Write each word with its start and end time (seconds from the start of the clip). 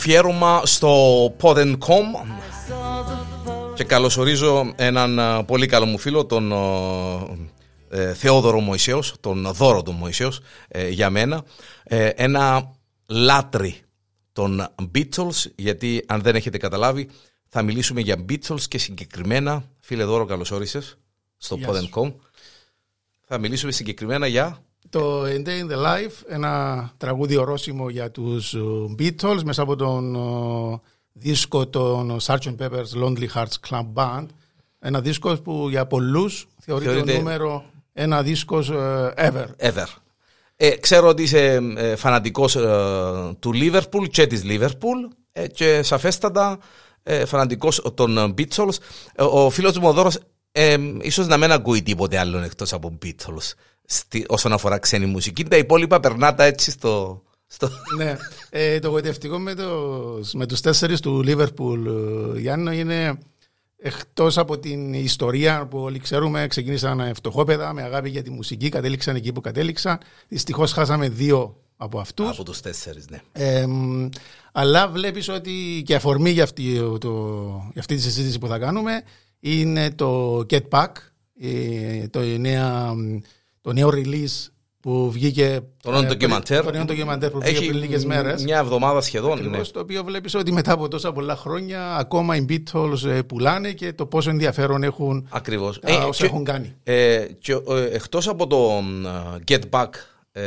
Αφιέρωμα 0.00 0.62
στο 0.66 1.24
Pod.com 1.40 1.58
Saw 1.58 3.04
the 3.04 3.48
photo. 3.48 3.74
και 3.74 3.84
καλωσορίζω 3.84 4.72
έναν 4.76 5.18
α, 5.18 5.44
πολύ 5.44 5.66
καλό 5.66 5.86
μου 5.86 5.98
φίλο, 5.98 6.26
τον 6.26 6.52
ε, 7.90 8.14
Θεόδωρο 8.14 8.60
Μωυσέος, 8.60 9.14
τον 9.20 9.52
Δώρο 9.52 9.82
του 9.82 9.92
Μωυσέος 9.92 10.40
ε, 10.68 10.88
για 10.88 11.10
μένα. 11.10 11.44
Ε, 11.82 12.06
ένα 12.06 12.72
λάτρη 13.06 13.80
των 14.32 14.68
Beatles, 14.94 15.50
γιατί 15.56 16.04
αν 16.06 16.22
δεν 16.22 16.34
έχετε 16.34 16.58
καταλάβει 16.58 17.08
θα 17.48 17.62
μιλήσουμε 17.62 18.00
για 18.00 18.24
Beatles 18.28 18.62
και 18.68 18.78
συγκεκριμένα, 18.78 19.64
φίλε 19.80 20.04
Δώρο 20.04 20.24
καλώς 20.24 20.50
όρισες, 20.50 20.98
στο 21.36 21.56
Γεια 21.56 21.72
σου. 21.74 21.88
Pod.com. 21.94 22.14
Θα 23.20 23.38
μιλήσουμε 23.38 23.72
συγκεκριμένα 23.72 24.26
για... 24.26 24.64
Το 24.90 25.22
A 25.24 25.26
Day 25.46 25.62
in 25.62 25.72
the 25.72 25.76
Life, 25.76 26.22
ένα 26.28 26.90
τραγούδι 26.96 27.36
ορόσημο 27.36 27.88
για 27.90 28.10
τους 28.10 28.54
ε, 28.54 28.58
Beatles 28.98 29.42
μέσα 29.44 29.62
από 29.62 29.76
τον 29.76 30.14
ε, 30.14 30.80
δίσκο 31.12 31.66
των 31.66 32.16
Sgt. 32.22 32.56
Pepper's 32.58 33.02
Lonely 33.04 33.26
Hearts 33.34 33.68
Club 33.70 33.86
Band. 33.94 34.26
Ένα 34.78 35.00
δίσκος 35.00 35.40
που 35.40 35.66
για 35.70 35.86
πολλούς 35.86 36.48
θεωρείται, 36.60 36.90
Θεωρείται- 36.90 37.12
το 37.14 37.18
νούμερο 37.18 37.64
ένα 37.92 38.22
δίσκος 38.22 38.70
ε, 38.70 39.12
ever. 39.16 39.46
Ever. 39.68 39.86
Ε, 40.56 40.70
ξέρω 40.70 41.08
ότι 41.08 41.22
είσαι 41.22 41.58
ε, 41.76 41.96
φανατικός 41.96 42.56
ε, 42.56 42.60
του 43.38 43.50
Liverpool 43.54 44.08
και 44.10 44.26
της 44.26 44.42
Liverpool 44.44 45.14
ε, 45.32 45.46
και 45.48 45.82
σαφέστατα 45.82 46.58
ε, 47.02 47.24
φανατικός 47.24 47.82
των 47.94 48.34
Beatles. 48.38 48.74
Ε, 49.14 49.22
ο 49.22 49.50
φίλος 49.50 49.78
μου 49.78 49.88
ο 49.88 49.92
Δώρος 49.92 50.18
ε, 50.52 50.76
ίσως 51.00 51.26
να 51.26 51.36
μην 51.36 51.52
ακούει 51.52 51.82
τίποτε 51.82 52.18
άλλο 52.18 52.38
εκτός 52.38 52.72
από 52.72 52.98
Beatles 53.04 53.52
στη, 53.92 54.24
όσον 54.28 54.52
αφορά 54.52 54.78
ξένη 54.78 55.06
μουσική. 55.06 55.44
Τα 55.44 55.56
υπόλοιπα 55.56 56.00
περνάτα 56.00 56.44
έτσι 56.44 56.70
στο... 56.70 57.22
στο... 57.46 57.70
ναι. 57.96 58.16
Ε, 58.50 58.78
το 58.78 58.88
γοητευτικό 58.88 59.38
με, 59.38 59.54
τους- 59.54 60.32
με 60.32 60.46
τους 60.46 60.60
τέσσερις 60.60 61.00
του 61.00 61.24
Liverpool, 61.26 61.84
ε, 62.34 62.38
Γιάννο, 62.38 62.72
είναι 62.72 63.18
εκτός 63.76 64.38
από 64.38 64.58
την 64.58 64.94
ιστορία 64.94 65.66
που 65.66 65.78
όλοι 65.78 65.98
ξέρουμε, 65.98 66.46
ξεκίνησαν 66.46 67.14
φτωχόπεδα 67.14 67.72
με 67.72 67.82
αγάπη 67.82 68.08
για 68.08 68.22
τη 68.22 68.30
μουσική, 68.30 68.68
κατέληξαν 68.68 69.16
εκεί 69.16 69.32
που 69.32 69.40
κατέληξαν. 69.40 69.98
Δυστυχώς 70.28 70.72
χάσαμε 70.72 71.08
δύο 71.08 71.56
από 71.76 71.98
αυτούς. 72.00 72.28
από 72.28 72.44
τους 72.44 72.60
τέσσερις, 72.60 73.08
ναι. 73.08 73.18
Ε, 73.32 73.66
μ, 73.66 74.08
αλλά 74.52 74.88
βλέπεις 74.88 75.28
ότι 75.28 75.82
και 75.86 75.94
αφορμή 75.94 76.30
για 76.30 76.42
αυτή, 76.42 76.74
το, 77.00 77.10
για 77.72 77.80
αυτή 77.80 77.94
τη 77.94 78.02
συζήτηση 78.02 78.38
που 78.38 78.46
θα 78.46 78.58
κάνουμε 78.58 79.02
είναι 79.40 79.90
το 79.90 80.38
Get 80.50 80.68
Back, 80.68 80.92
ε, 81.40 82.08
το, 82.08 82.20
νέα, 82.20 82.92
το 83.60 83.72
νέο 83.72 83.88
release 83.92 84.48
που 84.80 85.10
βγήκε 85.10 85.60
Το 85.82 85.90
νέο 85.90 86.02
ε, 86.02 86.06
ντοκιμαντέρ. 86.06 86.64
το 86.64 86.70
νέο 86.70 86.84
ντοκιμαντέρ 86.84 87.30
που 87.30 87.40
βγήκε 87.40 87.66
πριν 87.66 87.78
λίγες 87.78 88.04
μέρες. 88.04 88.42
μια 88.42 88.58
εβδομάδα 88.58 89.00
σχεδόν. 89.00 89.38
Ναι. 89.38 89.44
Ακριβώς, 89.46 89.70
το 89.70 89.80
οποίο 89.80 90.04
βλέπεις 90.04 90.34
ότι 90.34 90.52
μετά 90.52 90.72
από 90.72 90.88
τόσα 90.88 91.12
πολλά 91.12 91.36
χρόνια 91.36 91.94
ακόμα 91.96 92.36
οι 92.36 92.44
Beatles 92.48 93.04
ε, 93.06 93.22
πουλάνε 93.22 93.72
και 93.72 93.92
το 93.92 94.06
πόσο 94.06 94.30
ενδιαφέρον 94.30 94.82
έχουν 94.82 95.26
Ακριβώς. 95.30 95.78
τα 95.80 95.90
Ε, 95.90 95.94
όσα 95.94 96.20
και- 96.20 96.24
έχουν 96.24 96.44
κάνει. 96.44 96.74
Ε, 96.82 97.26
και, 97.38 97.52
ε, 97.52 97.84
εκτός 97.94 98.28
από 98.28 98.46
το 98.46 98.58
μ, 98.58 99.04
Get 99.48 99.60
Back 99.70 99.88
ε, 100.32 100.42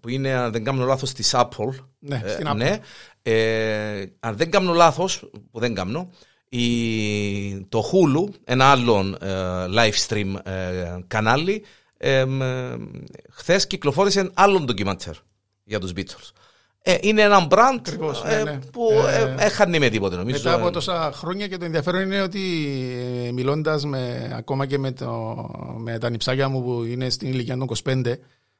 που 0.00 0.08
είναι 0.08 0.32
αν 0.32 0.52
δεν 0.52 0.64
κάνω 0.64 0.84
λάθος 0.84 1.12
της 1.12 1.34
Apple 1.36 1.74
Ναι, 1.98 2.20
ε, 2.24 2.28
στην 2.28 2.46
Apple. 2.50 2.56
ναι, 2.56 2.76
ε, 3.22 4.04
αν 4.20 4.36
δεν 4.36 4.50
κάνω 4.50 4.72
λάθος 4.72 5.30
που 5.50 5.58
δεν 5.60 5.74
κάνω 5.74 6.10
η, 6.48 7.60
το 7.68 7.84
Hulu 7.92 8.34
ένα 8.44 8.64
άλλο 8.64 9.16
ε, 9.20 9.28
live 9.76 10.06
stream 10.08 10.34
ε, 10.44 10.52
κανάλι 11.06 11.64
ε, 12.02 12.24
μ, 12.24 12.42
ε, 12.42 12.76
χθες 13.30 13.66
κυκλοφόρησε 13.66 14.30
άλλον 14.34 14.64
ντοκιμαντέρ 14.64 15.14
για 15.64 15.78
τους 15.80 15.92
Beatles 15.96 16.30
ε, 16.82 16.96
είναι 17.00 17.22
ένα 17.22 17.46
brand 17.50 17.76
Ακριβώς, 17.78 18.22
ε, 18.26 18.42
ναι, 18.42 18.50
ναι. 18.50 18.58
που 18.72 18.88
Ε, 19.08 19.22
ε, 19.22 19.34
έχανε 19.44 19.78
με 19.78 19.88
τίποτε 19.88 20.16
νομίζω 20.16 20.36
Μετά 20.36 20.54
από 20.54 20.66
Ε, 20.66 20.70
τόσα 20.70 21.10
χρόνια 21.14 21.46
και 21.48 21.56
το 21.56 21.64
ενδιαφέρον 21.64 22.00
είναι 22.00 22.22
ότι 22.22 22.40
ε, 23.26 23.32
μιλώντας 23.32 23.84
με, 23.84 24.32
ακόμα 24.36 24.66
και 24.66 24.78
με, 24.78 24.92
το, 24.92 25.36
με 25.78 25.98
τα 25.98 26.10
νυψάκια 26.10 26.48
μου 26.48 26.62
που 26.62 26.82
είναι 26.84 27.10
στην 27.10 27.28
ηλικία 27.28 27.56
των 27.56 27.68
25 27.84 28.12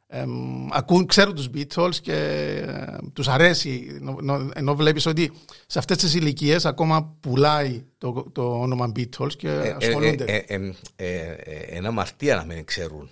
εμ, 0.07 0.67
ακούν, 0.73 1.07
ξέρουν 1.07 1.35
τους 1.35 1.49
Beatles 1.55 1.95
και 2.03 2.13
ε, 2.67 2.97
τους 3.13 3.29
αρέσει 3.29 3.97
ενώ, 4.01 4.17
ενώ- 4.21 4.51
ενώ 4.55 4.75
βλέπεις 4.77 5.07
ότι 5.07 5.33
σε 5.67 5.79
αυτές 5.79 5.97
τις 5.97 6.15
ηλικίες 6.15 6.65
ακόμα 6.67 7.17
πουλάει 7.21 7.85
το, 7.99 8.27
το 8.33 8.61
όνομα 8.61 8.93
Beatles 8.97 9.33
και 9.37 9.49
Ε, 9.49 9.69
ε, 9.69 9.77
ασχολούνται. 9.81 10.25
ε, 10.25 10.37
ε, 10.37 10.73
ε, 10.97 11.07
ε, 11.31 11.55
ένα 11.77 11.91
μαρτία 11.91 12.37
να 12.37 12.45
μην 12.45 12.65
ξέρουν 12.65 13.11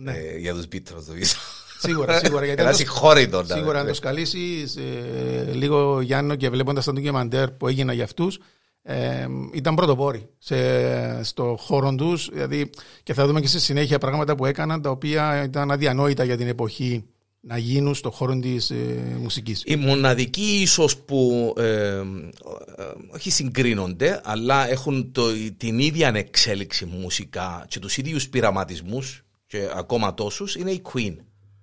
Ναι. 0.00 0.12
ε, 0.12 0.38
για 0.38 0.54
τους 0.54 0.64
Beatles 0.72 1.04
νομίζω. 1.06 1.34
Σίγουρα, 1.78 2.18
σίγουρα. 2.18 2.44
Γιατί 2.44 2.60
Ένα 2.60 2.70
αν 2.70 2.76
το- 2.76 2.82
συγχώρητο. 2.82 3.42
να- 3.42 3.54
Σίγουρα, 3.56 3.80
αν 3.80 3.86
το 3.86 3.94
σκαλίσεις 3.94 4.76
λίγο 5.52 6.00
Γιάννο 6.00 6.34
και 6.34 6.50
βλέποντας 6.50 6.84
τα 6.84 6.92
ντοκιμαντέρ 6.92 7.50
που 7.50 7.68
έγιναν 7.68 7.94
για 7.94 8.04
αυτούς, 8.04 8.38
ήταν 9.52 9.74
πρωτοπόροι 9.74 10.28
σε, 10.38 11.24
στο 11.24 11.56
χώρο 11.60 11.94
τους. 11.94 12.28
Δηλαδή, 12.32 12.70
και 13.02 13.14
θα 13.14 13.26
δούμε 13.26 13.40
και 13.40 13.46
στη 13.46 13.60
συνέχεια 13.60 13.98
πράγματα 13.98 14.34
που 14.36 14.46
έκαναν 14.46 14.82
τα 14.82 14.90
οποία 14.90 15.42
ήταν 15.44 15.70
αδιανόητα 15.70 16.24
για 16.24 16.36
την 16.36 16.48
εποχή 16.48 17.04
να 17.40 17.58
γίνουν 17.58 17.94
στο 17.94 18.10
χώρο 18.10 18.38
της 18.38 18.70
ε, 18.70 18.74
μουσικής. 19.20 19.62
Οι 19.66 19.76
μοναδικοί 19.76 20.58
ίσως 20.62 20.96
που 20.96 21.52
ε, 21.58 21.64
ε, 21.64 22.02
όχι 23.14 23.30
συγκρίνονται 23.30 24.20
αλλά 24.24 24.68
έχουν 24.70 25.12
το, 25.12 25.22
την 25.56 25.78
ίδια 25.78 26.12
εξέλιξη 26.14 26.84
μουσικά 26.84 27.64
και 27.68 27.78
τους 27.78 27.96
ίδιους 27.96 28.28
πειραματισμούς 28.28 29.22
και 29.48 29.68
ακόμα 29.76 30.14
τόσους 30.14 30.56
είναι 30.56 30.70
η 30.70 30.82
Queen. 30.92 31.14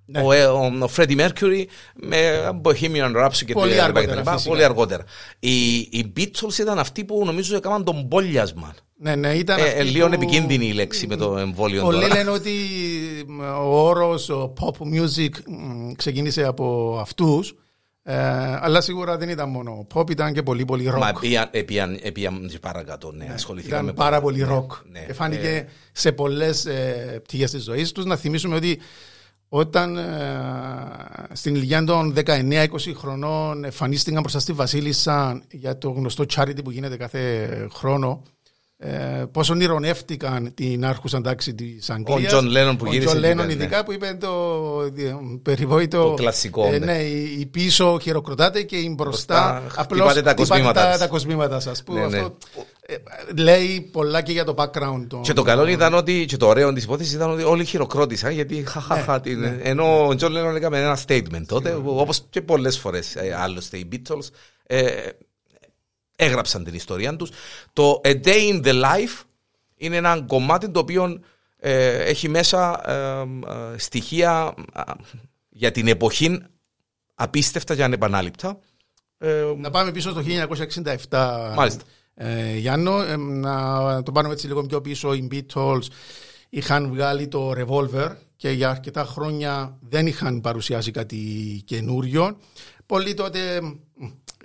Ναι. 0.06 0.22
Ο, 0.22 0.32
ε, 0.32 0.46
ο, 0.46 0.60
ο 0.66 0.90
Freddie 0.96 1.18
Mercury 1.20 1.64
με 1.96 2.50
Bohemian 2.64 3.16
Rhapsody 3.26 3.44
και 3.46 3.54
Πολύ 3.54 3.76
τα 3.76 3.84
αργότερα, 3.84 3.88
λοιπά 3.88 4.02
και 4.02 4.08
τα 4.08 4.16
λοιπά, 4.16 4.32
φυσικά. 4.32 4.50
Πολύ 4.50 4.64
αργότερα. 4.64 5.04
Οι, 5.40 5.76
οι 5.76 6.14
Beatles 6.18 6.58
ήταν 6.60 6.80
αυτοί 6.80 7.04
που 7.06 7.26
νομίζω 7.26 7.56
έκαναν 7.56 7.84
τον 7.84 8.08
πόλιασμα. 8.08 8.76
Ναι, 8.98 9.16
ναι, 9.16 9.34
ήταν 9.34 9.60
Ε, 9.60 9.62
αυτοί 9.62 9.80
ε, 9.80 9.84
λίγο 9.84 10.08
που- 10.08 10.14
επικίνδυνη 10.14 10.66
η 10.68 10.72
λέξη 10.74 11.08
με 11.08 11.16
το 11.16 11.38
εμβόλιο 11.38 11.82
Πολλοί 11.84 12.02
τώρα. 12.02 12.14
λένε 12.16 12.30
ότι 12.30 12.52
μ, 13.28 13.40
ο 13.40 13.84
όρος 13.88 14.30
ο 14.30 14.54
pop 14.60 14.72
music 14.84 15.30
μ, 15.48 15.92
ξεκίνησε 15.92 16.44
από 16.44 16.98
αυτούς 17.02 17.50
ε, 17.50 17.56
αλλά 18.62 18.82
σίγουρα 18.82 19.18
δεν 19.18 19.30
ήταν 19.30 19.50
μόνο 19.50 19.88
pop, 19.94 20.10
ήταν 20.12 20.34
και 20.34 20.44
πολύ 20.44 20.66
πολύ 20.66 20.92
rock. 20.96 21.00
Μα 21.00 21.14
πήγαν- 21.20 21.56
επίαν- 21.56 22.00
επίαν 22.06 22.48
και 22.52 22.60
παρακάτω, 22.60 23.12
ναι, 23.12 23.30
ασχοληθήκαμε 23.34 23.82
Ήταν 23.82 23.96
με 23.96 24.04
πάρα 24.04 24.22
πολύ 24.22 24.42
ροκ. 24.44 24.72
ναι. 24.92 25.00
Και 25.08 25.14
φάνηκε 25.14 25.68
σε 25.92 26.12
πολλές 26.12 26.66
ε, 26.66 27.20
πτυχές 27.24 27.52
της 27.52 27.64
ζωής 27.64 27.92
τους. 27.92 28.06
Να 28.06 28.16
θυμίσουμε 28.16 28.56
ότι 28.56 28.80
όταν 29.50 29.98
ε, 29.98 30.04
στην 31.34 31.56
ηλικία 31.56 31.84
των 31.84 32.14
19-20 32.26 32.66
χρονών 32.96 33.64
εμφανίστηκαν 33.64 34.22
μπροστά 34.22 34.40
στη 34.40 34.54
Βασίλισσα 34.54 35.42
για 35.52 35.78
το 35.78 35.90
γνωστό 35.90 36.24
charity 36.36 36.64
που 36.64 36.72
γίνεται 36.72 36.98
κάθε 36.98 37.48
χρόνο, 37.74 38.22
ε, 38.78 39.24
πόσο 39.32 39.54
ονειρονεύτηκαν 39.54 40.54
την 40.54 40.86
άρχουσα 40.86 41.22
τάξη 41.22 41.54
της 41.56 41.90
Αγγλίας. 41.90 42.34
John 42.34 42.44
Lennon 42.44 42.76
που 42.78 42.86
γύρισε 42.86 43.16
Ο 43.16 43.20
John 43.20 43.24
εκεί 43.24 43.32
Lennon 43.34 43.36
πέρα, 43.38 43.52
ειδικά 43.52 43.84
που 43.84 43.92
είπε 43.94 44.18
το 44.20 44.28
ε, 44.98 45.16
περιβόητο. 45.42 46.04
Το 46.04 46.14
κλασικό, 46.14 46.66
ε, 46.66 46.70
ναι. 46.80 46.86
ναι, 46.86 46.98
η 46.98 47.36
η 47.40 47.46
πίσω 47.46 48.00
χειροκροτάτε 48.02 48.62
και 48.64 48.76
η 48.78 48.94
μπροστά 48.98 49.60
Μπροστά 49.62 49.82
απλώς 49.82 50.00
χτυπάτε 50.00 50.22
τα 50.22 50.34
κοσμήματά 50.34 50.82
τα, 50.84 50.90
της. 50.90 51.00
τα 51.00 51.08
κοσμήματα 51.08 51.60
σας. 51.60 51.84
Που 51.84 51.94
Ναι, 51.94 52.00
ναι. 52.08 52.18
αυτό 52.18 52.36
ε, 52.88 52.96
λέει 53.42 53.90
πολλά 53.92 54.22
και 54.22 54.32
για 54.32 54.44
το 54.44 54.54
background. 54.58 55.06
των- 55.08 55.22
Και 55.22 55.34
το 55.34 55.44
καλό 55.44 55.68
ήταν 55.68 55.94
ότι, 55.94 56.26
και 56.26 56.38
το 56.38 56.48
ωραίο 56.48 56.74
της 56.74 56.84
υπόθεσης 56.84 57.14
ήταν 57.14 57.30
ότι 57.32 57.44
όλοι 57.44 57.66
χειροκρότησαν 57.66 58.32
γιατί 58.32 58.64
χαχαχα. 58.68 59.14
Ναι, 59.14 59.20
την- 59.20 59.60
ενώ 59.64 60.08
ο 60.08 60.16
Τζον 60.16 60.32
Λένον 60.32 60.56
έκαμε 60.56 60.80
ένα 60.80 60.98
statement 61.08 61.44
τότε, 61.48 61.78
όπως 61.86 62.26
και 62.30 62.42
πολλές 62.42 62.78
φορές 62.80 63.16
άλλωστε 63.40 63.78
οι 63.78 63.88
Beatles 63.92 64.28
ε, 64.68 64.92
έγραψαν 66.16 66.64
την 66.64 66.74
ιστορία 66.74 67.16
τους. 67.16 67.30
Το 67.74 68.02
A 68.04 68.26
Day 68.26 68.52
in 68.52 68.66
the 68.66 68.84
Life 68.84 69.24
είναι 69.76 69.96
ένα 69.96 70.22
κομμάτι 70.28 70.70
το 70.70 70.80
οποίο 70.80 71.20
ε, 71.58 72.04
έχει 72.04 72.30
μέσα 72.30 72.90
ε, 72.92 73.22
ε, 73.74 73.78
στοιχεία 73.78 74.54
ε, 74.76 74.82
για 75.50 75.72
την 75.72 75.88
εποχή 75.88 76.40
απίστευτα 77.16 77.76
και 77.76 77.84
ανεπανάληπτα. 77.84 78.60
Ε, 79.18 79.44
Να 79.58 79.70
πάμε 79.70 79.92
πίσω 79.92 80.10
στο 80.10 80.22
1967. 81.10 81.54
Μάλιστα. 81.56 81.84
Ε, 82.14 82.58
Γιάννο, 82.58 83.02
ε, 83.02 83.16
να 83.16 84.04
το 84.04 84.12
πάρουμε 84.12 84.34
έτσι 84.34 84.48
λίγο 84.48 84.66
πιο 84.66 84.82
πίσω. 84.82 85.14
Οι 85.14 85.28
Beatles 85.32 85.82
είχαν 86.50 86.90
βγάλει 86.90 87.28
το 87.28 87.52
Revolver 87.58 88.10
και 88.36 88.50
για 88.50 88.70
αρκετά 88.70 89.04
χρόνια 89.06 89.78
δεν 89.82 90.08
είχαν 90.08 90.42
παρουσιάσει 90.42 90.92
κάτι 90.92 91.18
καινούριο. 91.66 92.38
Πολλοί 92.86 93.14
τότε, 93.14 93.62
μ, 93.62 93.72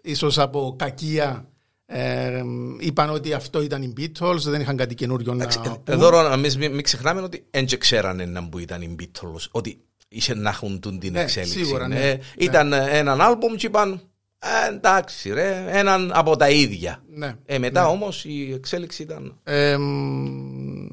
ίσως 0.02 0.38
από 0.38 0.74
κακία, 0.78 1.49
ε, 1.92 2.42
είπαν 2.78 3.10
ότι 3.10 3.32
αυτό 3.32 3.62
ήταν 3.62 3.82
οι 3.82 3.92
Beatles, 3.96 4.38
δεν 4.38 4.60
είχαν 4.60 4.76
κάτι 4.76 4.94
καινούριο 4.94 5.34
να 5.34 5.46
πούν. 5.46 5.82
Εδώ 5.84 6.22
να 6.22 6.36
μην, 6.36 6.52
μην 6.58 6.82
ξεχνάμε 6.82 7.20
ότι 7.20 7.44
δεν 7.50 7.66
ξέρανε 7.78 8.24
να 8.24 8.48
που 8.48 8.58
ήταν 8.58 8.82
οι 8.82 8.96
Beatles, 9.00 9.46
ότι 9.50 9.80
είχε 10.08 10.34
να 10.34 10.50
έχουν 10.50 10.80
τούν 10.80 10.98
την 10.98 11.12
Ναι, 11.12 11.20
εξέλιξη. 11.20 11.64
σίγουρα, 11.64 11.88
ναι. 11.88 11.94
Ναι. 11.94 12.18
Ήταν 12.36 12.72
έναν 12.72 13.20
άλμπομ 13.20 13.54
και 13.54 13.66
είπαν 13.66 14.00
Ε, 14.38 14.74
εντάξει 14.74 15.32
ρε, 15.32 15.64
έναν 15.68 16.10
από 16.14 16.36
τα 16.36 16.50
ίδια. 16.50 17.02
Ναι. 17.14 17.34
Ε, 17.46 17.58
μετά 17.58 17.88
όμως 17.88 18.24
η 18.24 18.52
εξέλιξη 18.52 19.02
ήταν... 19.02 19.36
Ε, 19.44 19.76
μ, 19.76 20.86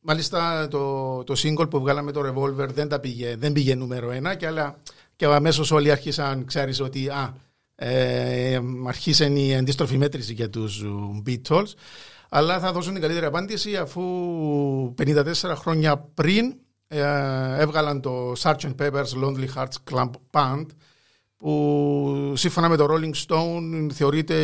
μάλιστα 0.00 0.68
το, 0.68 1.24
το 1.24 1.34
single 1.42 1.70
που 1.70 1.80
βγάλαμε 1.80 2.12
το 2.12 2.20
Revolver 2.20 2.68
δεν, 2.68 2.88
τα 2.88 2.98
πήγε, 3.00 3.36
δεν 3.38 3.52
πήγε 3.52 3.74
νούμερο 3.74 4.10
ένα 4.10 4.34
και, 4.34 4.46
αλλά, 4.46 4.78
και 5.16 5.24
αμέσως 5.24 5.70
όλοι 5.70 5.90
άρχισαν, 5.90 6.44
ξέρεις 6.44 6.80
ότι 6.80 7.08
α, 7.08 7.34
ε, 7.74 8.60
αρχίσε 8.86 9.24
η 9.24 9.54
αντίστροφη 9.54 9.96
μέτρηση 9.96 10.32
για 10.32 10.50
τους 10.50 10.84
Beatles 11.26 11.72
αλλά 12.28 12.58
θα 12.60 12.72
δώσουν 12.72 12.92
την 12.92 13.02
καλύτερη 13.02 13.26
απάντηση 13.26 13.76
αφού 13.76 14.02
54 14.98 15.34
χρόνια 15.54 15.98
πριν 15.98 16.54
ε, 16.86 17.00
έβγαλαν 17.58 18.00
το 18.00 18.32
Sgt. 18.32 18.74
Pepper's 18.78 19.24
Lonely 19.24 19.46
Hearts 19.56 19.92
Club 19.92 20.10
Band 20.30 20.66
που 21.36 22.32
σύμφωνα 22.36 22.68
με 22.68 22.76
το 22.76 22.86
Rolling 22.90 23.14
Stone 23.26 23.88
θεωρείται 23.92 24.34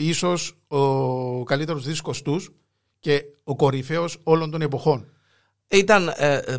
ίσως 0.00 0.56
ο 0.66 1.44
καλύτερος 1.44 1.84
δίσκος 1.84 2.22
τους 2.22 2.50
και 2.98 3.22
ο 3.44 3.56
κορυφαίος 3.56 4.18
όλων 4.22 4.50
των 4.50 4.62
εποχών. 4.62 5.06
Ήταν 5.68 6.08
ε, 6.08 6.34
ε, 6.34 6.52
ε, 6.52 6.58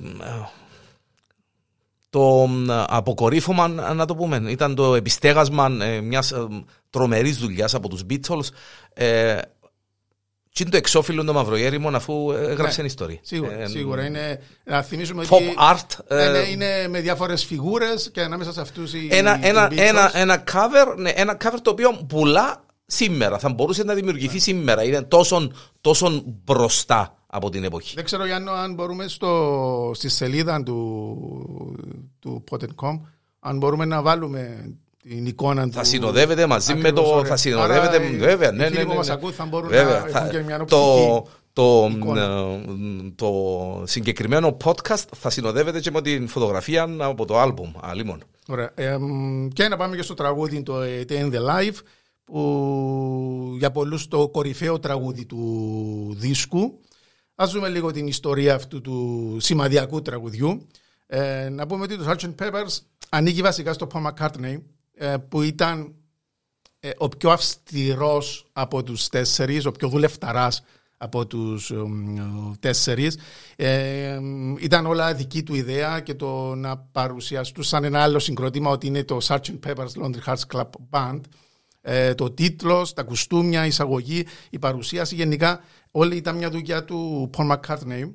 το 2.13 2.49
ε, 2.69 2.83
αποκορύφωμα, 2.87 3.67
να 3.67 4.05
το 4.05 4.15
πούμε, 4.15 4.41
ήταν 4.47 4.75
το 4.75 4.95
επιστέγασμα 4.95 5.77
ε, 5.81 6.01
μιας 6.01 6.31
ε, 6.31 6.47
τρομερής 6.89 7.37
δουλειάς 7.37 7.73
από 7.73 7.89
τους 7.89 8.01
Beatles. 8.09 8.47
Ε, 8.93 9.37
τι 10.53 10.61
είναι 10.61 10.71
το 10.71 10.77
εξώφυλλο 10.77 11.23
το 11.23 11.33
μαυρογέριμο 11.33 11.89
αφού 11.89 12.31
έγραψε 12.31 12.81
Ναι, 12.81 12.87
ιστορία. 12.87 13.17
Σίγουρα, 13.21 13.53
Ε, 13.59 13.65
σίγουρα. 13.67 14.05
Είναι, 14.05 14.39
να 14.63 14.81
θυμίσουμε 14.81 15.23
Pop 15.29 15.33
ότι 15.35 15.53
art. 15.71 15.99
ε, 16.07 16.25
είναι, 16.25 16.39
είναι 16.49 16.87
με 16.87 16.99
διάφορες 17.01 17.45
φιγούρες 17.45 18.09
και 18.11 18.21
ανάμεσα 18.21 18.53
σε 18.53 18.61
αυτούς 18.61 18.93
οι, 18.93 19.07
ένα, 19.11 19.39
οι 19.43 19.47
ένα, 19.47 19.67
Beatles. 19.67 19.77
ένα, 19.77 20.11
ένα, 20.17 20.43
cover, 20.51 20.95
ναι, 20.97 21.09
ένα 21.09 21.37
cover 21.43 21.57
το 21.61 21.69
οποίο 21.69 22.05
πουλά 22.07 22.63
σήμερα. 22.85 23.39
Θα 23.39 23.49
μπορούσε 23.49 23.83
να 23.83 23.93
δημιουργηθεί 23.93 24.39
σήμερα. 24.39 24.83
Είναι 24.83 25.01
τόσο, 25.01 25.51
τόσο 25.81 26.23
μπροστά 26.43 27.17
από 27.27 27.49
την 27.49 27.63
εποχή. 27.63 27.95
Δεν 27.95 28.03
ξέρω 28.03 28.25
Γιάννο 28.25 28.51
αν 28.51 28.73
μπορούμε 28.73 29.07
στο, 29.07 29.91
στη 29.95 30.09
σελίδα 30.09 30.63
του, 30.63 31.75
του 32.19 32.43
Pot.com 32.51 32.99
αν 33.39 33.57
μπορούμε 33.57 33.85
να 33.85 34.01
βάλουμε 34.01 34.73
την 35.03 35.25
εικόνα 35.25 35.65
του. 35.65 35.71
Θα 35.71 35.83
συνοδεύεται 35.83 36.45
μαζί 36.47 36.73
με 36.73 36.79
Ακριβώς, 36.79 37.09
το. 37.09 37.15
ωραία. 37.15 37.29
Θα 37.29 37.35
συνοδεύεται. 37.37 37.95
Άρα, 37.95 38.05
οι- 38.09 38.17
βέβαια, 38.17 38.49
οι 38.53 38.55
ναι, 38.55 38.65
φίλοι 38.65 38.77
ναι, 38.77 38.83
που 38.83 38.89
ναι, 38.89 38.95
μας 38.95 39.07
ναι. 39.07 39.13
ακούν 39.13 39.31
θα 39.33 39.45
μπορούν 39.45 39.69
Βέβαια, 39.69 39.99
να 39.99 40.07
θα- 40.07 40.19
έχουν 40.19 40.29
και 40.31 40.39
μια 40.43 40.65
το, 40.65 40.77
οπτική 41.15 41.29
το, 41.53 41.89
εικόνα. 41.95 42.21
ε, 42.23 42.61
το 43.15 43.31
συγκεκριμένο 43.85 44.57
podcast 44.63 45.03
θα 45.15 45.29
συνοδεύεται 45.29 45.79
και 45.79 45.91
με 45.91 46.01
την 46.01 46.27
φωτογραφία 46.27 46.95
από 46.99 47.25
το 47.25 47.39
άλμπουμ. 47.39 47.71
Αλίμον. 47.81 48.23
Ωραία. 48.47 48.71
Ε, 48.75 48.97
μ, 48.97 49.47
και 49.47 49.67
να 49.67 49.77
πάμε 49.77 49.95
και 49.95 50.01
στο 50.01 50.13
τραγούδι 50.13 50.63
το 50.63 50.73
A 50.81 51.11
Day 51.11 51.19
in 51.19 51.31
the 51.33 51.39
Life 51.49 51.77
που 52.33 53.55
για 53.57 53.71
πολλούς 53.71 54.07
το 54.07 54.29
κορυφαίο 54.29 54.79
τραγούδι 54.79 55.25
του 55.25 56.15
δίσκου. 56.17 56.79
Ας 57.35 57.51
δούμε 57.51 57.69
λίγο 57.69 57.91
την 57.91 58.07
ιστορία 58.07 58.55
αυτού 58.55 58.81
του 58.81 59.37
σημαδιακού 59.39 60.01
τραγουδιού. 60.01 60.67
Ε, 61.07 61.49
να 61.49 61.65
πούμε 61.65 61.83
ότι 61.83 61.97
το 61.97 62.09
Sgt. 62.09 62.35
Peppers 62.39 62.79
ανήκει 63.09 63.41
βασικά 63.41 63.73
στο 63.73 63.87
Paul 63.93 64.11
McCartney 64.11 64.61
ε, 64.93 65.15
που 65.29 65.41
ήταν 65.41 65.93
ε, 66.79 66.89
ο 66.97 67.07
πιο 67.07 67.29
αυστηρός 67.29 68.45
από 68.53 68.83
τους 68.83 69.07
τέσσερις, 69.07 69.65
ο 69.65 69.71
πιο 69.71 69.87
δουλευταράς 69.87 70.63
από 70.97 71.27
τους 71.27 71.71
εμ, 71.71 72.53
τέσσερις. 72.59 73.17
Ε, 73.55 74.03
εμ, 74.13 74.55
ήταν 74.57 74.85
όλα 74.85 75.13
δική 75.13 75.43
του 75.43 75.55
ιδέα 75.55 75.99
και 75.99 76.13
το 76.13 76.55
να 76.55 76.77
παρουσιαστούν 76.77 77.63
σαν 77.63 77.83
ένα 77.83 78.01
άλλο 78.01 78.19
συγκρότημα 78.19 78.69
ότι 78.69 78.87
είναι 78.87 79.03
το 79.03 79.17
Sgt. 79.21 79.59
Pepper's 79.65 80.01
Lonely 80.01 80.23
Hearts 80.25 80.43
Club 80.53 80.69
Band. 80.89 81.19
Ε, 81.85 82.13
το 82.13 82.31
τίτλος, 82.31 82.93
τα 82.93 83.03
κουστούμια, 83.03 83.63
η 83.63 83.67
εισαγωγή, 83.67 84.25
η 84.49 84.59
παρουσίαση, 84.59 85.15
γενικά 85.15 85.59
όλη 85.91 86.15
ήταν 86.15 86.35
μια 86.35 86.49
δουλειά 86.49 86.83
του 86.83 87.29
Paul 87.37 87.51
McCartney. 87.51 88.11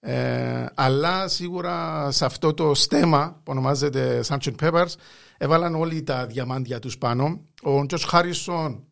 Ε, 0.00 0.66
αλλά 0.74 1.28
σίγουρα 1.28 2.10
σε 2.10 2.24
αυτό 2.24 2.54
το 2.54 2.74
στέμμα 2.74 3.40
που 3.42 3.52
ονομάζεται 3.52 4.20
Sgt. 4.28 4.54
Peppers 4.60 4.94
έβαλαν 5.38 5.74
όλοι 5.74 6.02
τα 6.02 6.26
διαμάντια 6.26 6.78
τους 6.78 6.98
πάνω. 6.98 7.40
Ο 7.62 7.86
Τζορτζ 7.86 8.04
Χάρισον 8.04 8.84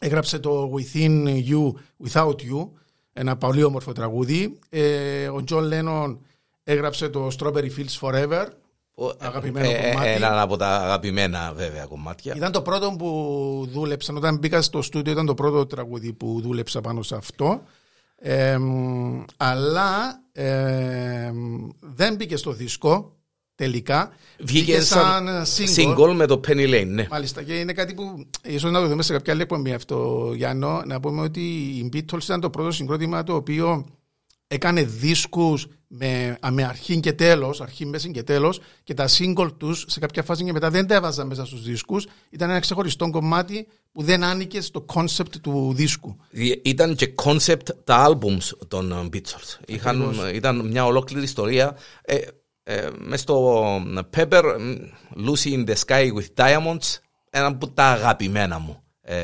έγραψε 0.00 0.38
το 0.38 0.72
Within 0.74 1.26
You, 1.26 1.72
Without 2.06 2.34
You, 2.34 2.68
ένα 3.12 3.36
πολύ 3.36 3.62
όμορφο 3.62 3.92
τραγούδι. 3.92 4.58
Ε, 4.68 5.28
ο 5.28 5.44
Τζον 5.44 5.64
Λένον 5.64 6.20
έγραψε 6.64 7.08
το 7.08 7.28
Strawberry 7.38 7.70
Fields 7.76 7.98
Forever, 8.00 8.46
Αγαπημένο 9.18 9.66
κομμάτι. 9.66 10.08
Ε, 10.08 10.14
Ένα 10.14 10.40
από 10.40 10.56
τα 10.56 10.76
αγαπημένα 10.76 11.52
βέβαια 11.56 11.84
κομμάτια. 11.84 12.34
Ήταν 12.36 12.52
το 12.52 12.62
πρώτο 12.62 12.94
που 12.98 13.68
δούλεψα. 13.72 14.14
Όταν 14.16 14.38
μπήκα 14.38 14.62
στο 14.62 14.82
στούντιο, 14.82 15.12
ήταν 15.12 15.26
το 15.26 15.34
πρώτο 15.34 15.66
τραγούδι 15.66 16.12
που 16.12 16.40
δούλεψα 16.42 16.80
πάνω 16.80 17.02
σε 17.02 17.16
αυτό. 17.16 17.62
Ε, 18.16 18.58
μ, 18.58 19.22
αλλά 19.36 20.20
ε, 20.32 21.30
μ, 21.32 21.68
δεν 21.80 22.14
μπήκε 22.14 22.36
στο 22.36 22.52
δίσκο 22.52 23.16
τελικά. 23.54 24.12
Βγήκε 24.38 24.80
σαν 24.80 25.28
single. 25.56 25.96
single 25.96 26.12
με 26.14 26.26
το 26.26 26.40
Penny 26.46 26.74
Lane, 26.74 26.86
ναι. 26.86 27.06
Μάλιστα 27.10 27.42
και 27.42 27.58
είναι 27.58 27.72
κάτι 27.72 27.94
που 27.94 28.26
ίσως 28.42 28.70
να 28.70 28.80
το 28.80 28.86
δούμε 28.86 29.02
σε 29.02 29.12
κάποια 29.12 29.32
άλλη 29.32 29.42
εκπομπή 29.42 29.72
αυτό, 29.72 30.30
Γιάννο. 30.36 30.82
Να 30.86 31.00
πούμε 31.00 31.22
ότι 31.22 31.40
οι 31.40 31.88
Beatles 31.92 32.22
ήταν 32.22 32.40
το 32.40 32.50
πρώτο 32.50 32.70
συγκρότημα 32.70 33.22
το 33.22 33.34
οποίο 33.34 33.86
έκανε 34.52 34.82
δίσκους 34.82 35.66
με, 35.86 36.38
με 36.50 36.64
αρχή 36.64 37.00
και 37.00 37.12
τέλος, 37.12 37.60
αρχή, 37.60 37.86
μέση 37.86 38.10
και 38.10 38.22
τέλος 38.22 38.60
και 38.84 38.94
τα 38.94 39.08
single 39.08 39.50
τους 39.56 39.84
σε 39.88 40.00
κάποια 40.00 40.22
φάση 40.22 40.44
και 40.44 40.52
μετά 40.52 40.70
δεν 40.70 40.86
τα 40.86 40.94
έβαζαν 40.94 41.26
μέσα 41.26 41.46
στους 41.46 41.62
δίσκους. 41.62 42.06
Ήταν 42.30 42.50
ένα 42.50 42.60
ξεχωριστό 42.60 43.10
κομμάτι 43.10 43.66
που 43.92 44.02
δεν 44.02 44.24
άνοικε 44.24 44.60
στο 44.60 44.84
concept 44.94 45.36
του 45.42 45.72
δίσκου. 45.74 46.16
Ήταν 46.62 46.94
και 46.94 47.14
concept 47.22 47.74
τα 47.84 48.08
albums 48.08 48.66
των 48.68 48.92
ε, 48.92 49.08
Beatles. 49.12 49.58
Είχαν, 49.66 50.14
ήταν 50.34 50.66
μια 50.66 50.84
ολόκληρη 50.84 51.24
ιστορία. 51.24 51.76
Ε, 52.02 52.18
ε, 52.62 52.88
μες 52.98 53.20
στο 53.20 53.64
Pepper, 54.16 54.56
μ, 54.58 54.74
Lucy 55.26 55.52
in 55.52 55.66
the 55.68 55.74
Sky 55.86 56.08
with 56.12 56.44
Diamonds, 56.44 56.98
ένα 57.30 57.46
από 57.46 57.68
τα 57.68 57.84
αγαπημένα 57.84 58.58
μου 58.58 58.82
ε, 59.00 59.16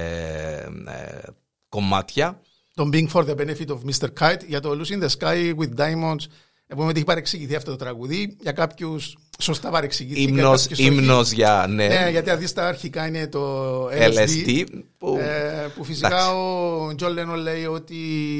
ε, 0.86 1.22
κομμάτια. 1.68 2.40
Το 2.76 2.88
Being 2.92 3.08
for 3.12 3.24
the 3.24 3.34
Benefit 3.34 3.66
of 3.68 3.78
Mr. 3.90 4.08
Kite 4.20 4.40
για 4.46 4.60
το 4.60 4.70
Lucy 4.80 4.92
in 4.92 5.02
the 5.02 5.08
Sky 5.18 5.54
with 5.58 5.74
Diamonds. 5.80 6.24
Πούμε 6.68 6.84
ότι 6.88 6.96
έχει 6.96 7.04
παρεξηγηθεί 7.04 7.54
αυτό 7.54 7.70
το 7.70 7.76
τραγουδί. 7.76 8.36
Για 8.40 8.52
κάποιους 8.52 9.16
σωστά 9.38 9.70
παρεξηγηθεί. 9.70 10.20
για 10.20 10.28
Ύμνος, 10.28 10.62
κάποιους 10.62 10.78
όχι. 10.78 10.88
ύμνος 10.88 11.30
για 11.30 11.66
ναι, 11.68 11.86
Ναι, 11.86 12.08
γιατί 12.10 12.30
αν 12.30 12.38
δεις 12.38 12.52
τα 12.52 12.66
αρχικά 12.66 13.06
είναι 13.06 13.26
το 13.26 13.84
LSD. 13.88 14.16
LSD. 14.46 14.64
Που, 14.98 15.16
Ε, 15.20 15.66
που 15.74 15.84
φυσικά 15.84 16.06
εντάξει. 16.06 16.28
ο 16.30 16.94
Τζον 16.96 17.12
Λένον 17.12 17.34
λέει 17.34 17.64
ότι 17.64 17.94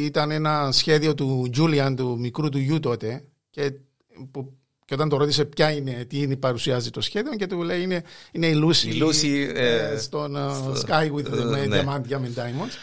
ήταν 0.05 0.31
ένα 0.31 0.69
σχέδιο 0.73 1.15
του 1.15 1.49
Τζούλιαν, 1.53 1.97
του 1.97 2.17
μικρού 2.21 2.49
του 2.49 2.59
γιου 2.59 2.81
τότε. 2.81 3.25
Και, 3.51 3.73
που, 4.31 4.53
και 4.85 4.95
όταν 4.95 5.09
το 5.09 5.17
ρώτησε 5.17 5.45
ποια 5.45 5.71
είναι, 5.71 6.05
τι 6.09 6.19
είναι, 6.19 6.37
παρουσιάζει 6.37 6.91
το 6.91 7.01
σχέδιο, 7.01 7.35
και 7.37 7.47
του 7.47 7.63
λέει 7.63 7.83
είναι, 7.83 8.03
είναι 8.33 8.47
η 8.47 8.61
Lucy, 8.65 8.85
Η 8.95 9.01
Lucy, 9.03 9.51
ε, 9.55 9.97
στον 9.99 10.37
ε, 10.37 10.41
στο- 10.75 10.75
Sky 10.87 11.13
with 11.13 11.39
ε, 11.41 11.45
με 11.45 11.67
ναι. 11.67 11.75
διαμάντια 11.77 12.19
με 12.19 12.33
diamonds. 12.37 12.75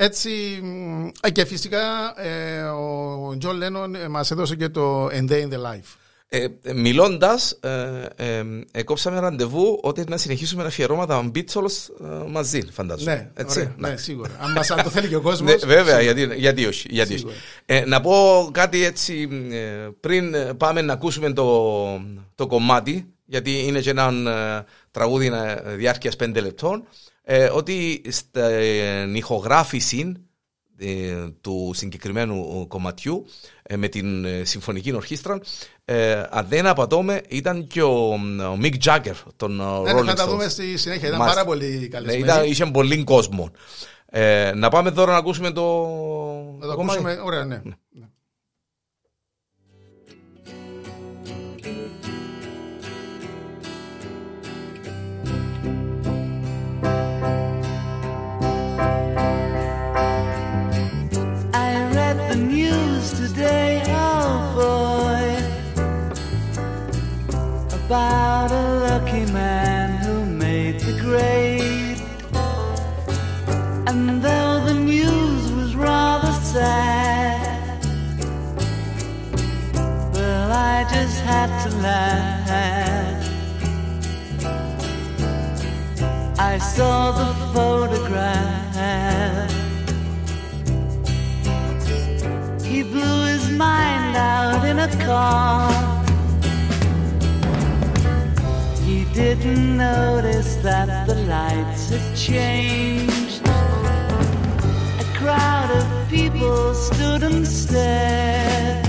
Έτσι, 0.00 0.30
μ, 0.62 1.06
ε, 1.22 1.30
και 1.30 1.44
φυσικά 1.44 1.80
ε, 2.16 2.62
ο 2.62 3.36
Τζον 3.38 3.56
Λένον 3.56 3.94
ε, 3.94 4.08
μας 4.08 4.30
έδωσε 4.30 4.56
και 4.56 4.68
το 4.68 5.06
A 5.06 5.30
Day 5.30 5.42
in 5.42 5.48
the 5.48 5.58
Life. 5.72 5.96
Ε, 6.28 6.46
ε, 6.62 6.72
Μιλώντας, 6.72 7.58
ε, 7.60 8.06
ε, 8.16 8.44
ε, 8.72 8.82
κόψαμε 8.82 9.20
ραντεβού 9.20 9.78
ότι 9.82 10.04
να 10.08 10.16
συνεχίσουμε 10.16 10.64
αφιερώματα 10.64 11.30
Beatles 11.34 11.88
ε, 12.02 12.28
μαζί, 12.30 12.62
φαντάζομαι. 12.72 13.14
Ναι, 13.14 13.30
Έτσι, 13.34 13.60
ωραία, 13.60 13.74
ναι. 13.78 13.88
ναι, 13.88 13.96
σίγουρα. 13.96 14.30
Αν 14.40 14.52
μας 14.52 14.70
αν 14.70 14.82
το 14.82 14.90
θέλει 14.90 15.08
και 15.08 15.16
ο 15.16 15.18
Ναι, 15.22 15.24
κόσμος. 15.30 15.64
βέβαια, 15.64 16.00
γιατί, 16.00 16.28
γιατί 16.34 16.66
όχι. 16.66 16.88
Γιατί 16.90 17.12
όχι. 17.12 17.18
Σίγουρα. 17.18 17.36
Ε, 17.66 17.84
να 17.84 18.00
πω 18.00 18.48
κάτι 18.52 18.84
έτσι 18.84 19.28
ε, 19.50 19.88
πριν 20.00 20.34
ε, 20.34 20.54
πάμε 20.54 20.82
να 20.82 20.92
ακούσουμε 20.92 21.32
το, 21.32 22.00
το 22.34 22.46
κομμάτι, 22.46 23.12
γιατί 23.24 23.66
είναι 23.66 23.80
και 23.80 23.90
ένα 23.90 24.06
ε, 24.30 24.64
τραγούδι 24.90 25.26
ε, 25.26 25.74
διάρκειας 25.74 26.16
πέντε 26.16 26.40
λεπτών, 26.40 26.84
ε, 27.30 27.44
ότι 27.48 28.02
στην 28.08 29.14
ηχογράφηση 29.14 30.12
ε, 30.78 31.14
του 31.40 31.70
συγκεκριμένου 31.74 32.66
κομματιού 32.68 33.24
ε, 33.62 33.76
με 33.76 33.88
την 33.88 34.24
ε, 34.24 34.44
συμφωνική 34.44 34.92
ορχήστρα 34.92 35.40
ε, 35.84 36.22
αν 36.30 36.46
δεν 36.48 36.66
απατώμε 36.66 37.20
ήταν 37.28 37.66
και 37.66 37.82
ο, 37.82 38.12
ο 38.52 38.58
Mick 38.62 38.74
Jagger 38.84 39.14
των 39.36 39.56
Ναι, 39.56 39.64
Rolling 39.92 40.04
ναι, 40.04 40.10
θα 40.10 40.14
τα 40.14 40.24
Stones. 40.24 40.28
δούμε 40.28 40.48
στη 40.48 40.76
συνέχεια. 40.76 41.06
Ήταν 41.08 41.18
Μάλιστα. 41.18 41.40
πάρα 41.44 41.48
πολύ 41.54 41.78
Ναι, 41.78 41.86
καλεσμένοι. 41.86 42.22
ήταν, 42.24 42.44
είχε 42.44 42.66
πολύ 42.66 43.04
κόσμο. 43.04 43.50
Ε, 44.10 44.52
να 44.54 44.68
πάμε 44.68 44.90
τώρα 44.90 45.12
να 45.12 45.18
ακούσουμε 45.18 45.50
το, 45.50 45.62
Να 46.60 46.66
το 46.66 46.74
κομμάτι. 46.74 46.98
ακούσουμε. 46.98 47.20
Ωραία, 47.24 47.44
ναι. 47.44 47.60
ναι. 47.64 47.72
about 67.88 68.52
a 68.52 68.80
lucky 68.80 69.24
man 69.32 70.04
who 70.04 70.22
made 70.26 70.78
the 70.80 70.92
grade. 71.00 71.96
And 73.88 74.22
though 74.22 74.62
the 74.66 74.74
news 74.74 75.50
was 75.52 75.74
rather 75.74 76.30
sad, 76.32 77.82
well, 80.12 80.52
I 80.52 80.84
just 80.92 81.18
had 81.22 81.48
to 81.64 81.70
laugh. 81.78 83.24
I 86.38 86.58
saw 86.58 87.12
the 87.12 87.32
photograph. 87.54 89.50
He 92.62 92.82
blew 92.82 93.26
his 93.32 93.48
mind 93.50 94.14
out 94.14 94.62
in 94.66 94.78
a 94.78 94.88
car. 95.06 95.77
Didn't 99.18 99.76
notice 99.76 100.54
that 100.62 101.08
the 101.08 101.16
lights 101.34 101.90
had 101.90 102.16
changed. 102.16 103.42
A 105.04 105.06
crowd 105.18 105.70
of 105.78 106.08
people 106.08 106.72
stood 106.74 107.24
and 107.24 107.44
stared. 107.46 108.84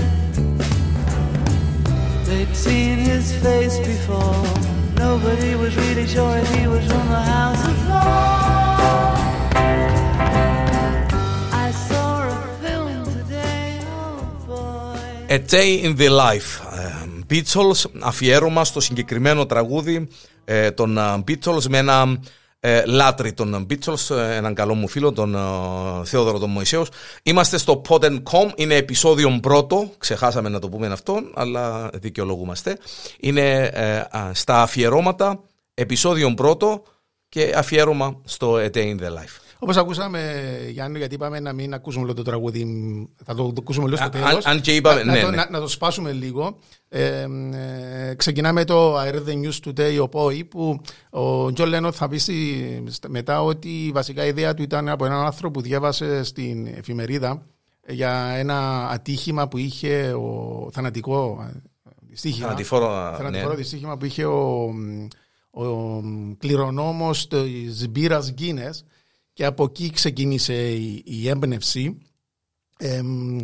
They'd 2.26 2.54
seen 2.54 2.98
his 2.98 3.32
face 3.42 3.78
before. 3.80 4.46
Nobody 4.94 5.56
was 5.56 5.76
really 5.76 6.06
sure 6.06 6.36
if 6.36 6.48
he 6.54 6.68
was 6.68 6.86
from 6.86 7.06
the 7.08 7.22
House 7.34 7.62
of 7.66 7.76
today, 13.16 13.80
oh. 14.48 14.96
A 15.28 15.38
Day 15.40 15.74
in 15.82 15.96
the 15.96 16.08
Life. 16.08 16.69
Ε, 17.30 17.40
Beatles, 17.42 17.84
αφιέρωμα 18.00 18.64
στο 18.64 18.80
συγκεκριμένο 18.80 19.46
τραγούδι 19.46 20.08
ε, 20.44 20.70
των 20.70 20.98
ε, 20.98 21.24
Beatles 21.26 21.62
με 21.68 21.78
ένα 21.78 22.18
ε, 22.60 22.84
λάτρη 22.84 23.32
των 23.32 23.66
Beatles, 23.70 24.16
ε, 24.16 24.36
έναν 24.36 24.54
καλό 24.54 24.74
μου 24.74 24.88
φίλο, 24.88 25.12
τον 25.12 25.34
ε, 25.34 25.38
Θεόδωρο 26.04 26.38
τον 26.38 26.50
Μωυσέους. 26.50 26.88
Είμαστε 27.22 27.58
στο 27.58 27.82
Pod.com, 27.88 28.50
είναι 28.54 28.74
επεισόδιο 28.74 29.38
πρώτο, 29.42 29.90
ξεχάσαμε 29.98 30.48
να 30.48 30.58
το 30.58 30.68
πούμε 30.68 30.86
αυτό, 30.86 31.20
αλλά 31.34 31.90
δικαιολογούμαστε. 31.92 32.78
Είναι 33.20 33.70
ε, 33.72 33.96
α, 33.96 34.30
στα 34.32 34.62
αφιερώματα, 34.62 35.40
επεισόδιο 35.74 36.34
πρώτο 36.34 36.82
και 37.28 37.52
αφιέρωμα 37.56 38.20
στο 38.24 38.54
A 38.54 38.70
Day 38.70 38.96
in 38.96 39.00
the 39.00 39.08
Life. 39.08 39.49
Όπως 39.62 39.76
ακούσαμε, 39.76 40.40
Γιάννη, 40.70 40.98
γιατί 40.98 41.14
είπαμε 41.14 41.40
να 41.40 41.52
μην 41.52 41.74
ακούσουμε 41.74 42.04
όλο 42.04 42.14
το 42.14 42.22
τραγούδι, 42.22 42.64
θα 43.24 43.34
το, 43.34 43.42
το 43.46 43.54
ακούσουμε 43.58 43.84
λίγο 43.84 43.96
στο 43.96 44.06
Α, 44.06 44.08
τέλος. 44.08 44.26
αν- 44.28 44.40
αν 44.44 44.60
και 44.60 44.74
είπαμε- 44.74 45.04
να, 45.04 45.12
ναι, 45.12 45.18
να, 45.18 45.24
το, 45.24 45.30
ναι. 45.30 45.36
να, 45.36 45.48
να 45.50 45.60
το 45.60 45.68
σπάσουμε 45.68 46.12
λίγο. 46.12 46.58
Ε, 46.88 47.26
ε, 48.08 48.14
ξεκινάμε 48.16 48.64
το 48.64 49.00
I 49.00 49.04
read 49.08 49.24
the 49.26 49.42
news 49.44 49.68
today, 49.70 49.98
oh 50.02 50.08
boy, 50.08 50.44
που 50.44 50.80
ο 51.10 51.52
Τζον 51.52 51.68
Λένον 51.68 51.92
θα 51.92 52.08
πει 52.08 52.18
στη- 52.18 52.84
στα- 52.88 53.08
μετά 53.08 53.42
ότι 53.42 53.90
βασικά 53.94 54.24
η 54.24 54.28
ιδέα 54.28 54.54
του 54.54 54.62
ήταν 54.62 54.88
από 54.88 55.04
έναν 55.04 55.24
άνθρωπο 55.24 55.50
που 55.60 55.66
διάβασε 55.66 56.22
στην 56.24 56.66
εφημερίδα 56.66 57.46
για 57.88 58.12
ένα 58.36 58.88
ατύχημα 58.88 59.48
που 59.48 59.58
είχε 59.58 60.12
ο 60.12 60.68
θανατικό 60.72 61.46
ε, 61.50 61.60
δυστύχημα. 62.00 62.46
Θανατηφόρο, 62.46 62.86
Θανατηφόρο 63.16 63.50
ναι. 63.50 63.56
δυστύχημα 63.56 63.96
που 63.96 64.04
είχε 64.04 64.24
ο, 64.24 64.70
ο 65.50 65.64
κληρονόμος 66.38 67.26
της 67.28 67.88
μπύρας 67.88 68.30
Guinness 68.32 68.84
και 69.40 69.46
από 69.46 69.64
εκεί 69.64 69.90
ξεκίνησε 69.90 70.70
η, 70.72 71.02
η 71.06 71.28
έμπνευση. 71.28 71.98
Εμ, 72.78 73.38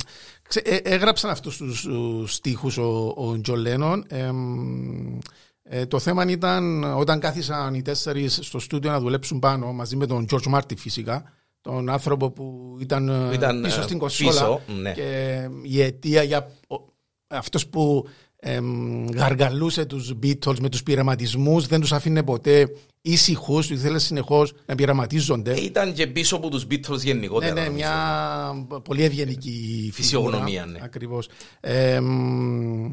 ξε- 0.48 0.68
ε, 0.68 0.76
έγραψαν 0.76 1.30
αυτούς 1.30 1.56
τους 1.56 1.82
τους 1.82 2.34
στίχους 2.34 2.76
ο, 2.78 3.14
ο 3.16 3.40
Τζον 3.40 3.58
Λένον. 3.58 4.04
Εμ, 4.08 5.18
ε, 5.62 5.86
το 5.86 5.98
θέμα 5.98 6.24
ήταν 6.30 6.84
όταν 6.84 7.20
κάθισαν 7.20 7.74
οι 7.74 7.82
τέσσερις 7.82 8.38
στο 8.42 8.58
στούντιο 8.58 8.90
να 8.90 9.00
δουλέψουν 9.00 9.38
πάνω 9.38 9.72
μαζί 9.72 9.96
με 9.96 10.06
τον 10.06 10.26
George 10.30 10.46
Martin 10.46 10.76
φυσικά 10.76 11.32
τον 11.60 11.90
άνθρωπο 11.90 12.30
που 12.30 12.76
ήταν, 12.80 13.08
ε, 13.08 13.34
Ήταν, 13.34 13.62
πίσω 13.62 13.80
ε, 13.80 13.82
στην 13.82 13.98
κονσόλα 13.98 14.30
πίσω, 14.30 14.60
ναι. 14.80 14.92
και 14.92 15.40
η 15.62 15.82
αιτία 15.82 16.22
για 16.22 16.50
ο- 16.68 16.92
αυτός 17.26 17.66
που 17.66 18.08
εμ, 18.48 19.06
γαργαλούσε 19.14 19.84
τους 19.84 20.12
Beatles 20.22 20.58
με 20.58 20.68
τους 20.68 20.82
πειραματισμούς 20.82 21.66
δεν 21.66 21.80
τους 21.80 21.92
άφηνε 21.92 22.22
ποτέ 22.22 22.68
ήσυχους, 23.00 23.70
ήθελε 23.70 23.98
συνεχώς 23.98 24.52
να 24.66 24.74
πειραματίζονται. 24.74 25.54
Ήταν 25.60 25.92
και 25.92 26.06
πίσω 26.06 26.36
από 26.36 26.48
τους 26.48 26.66
Beatles 26.70 26.88
Ναι, 26.88 26.96
γενικότερα. 27.02 27.52
ναι, 27.52 27.60
νομίζω. 27.60 27.74
μια 27.76 28.80
πολύ 28.84 29.02
ευγενική 29.04 29.90
Φυσιογνωμία, 29.92 30.38
φυσιογνωμία. 30.40 30.66
ναι. 30.66 30.78
Ακριβώς. 30.84 31.28
Ε, 31.60 32.00
μ, 32.00 32.92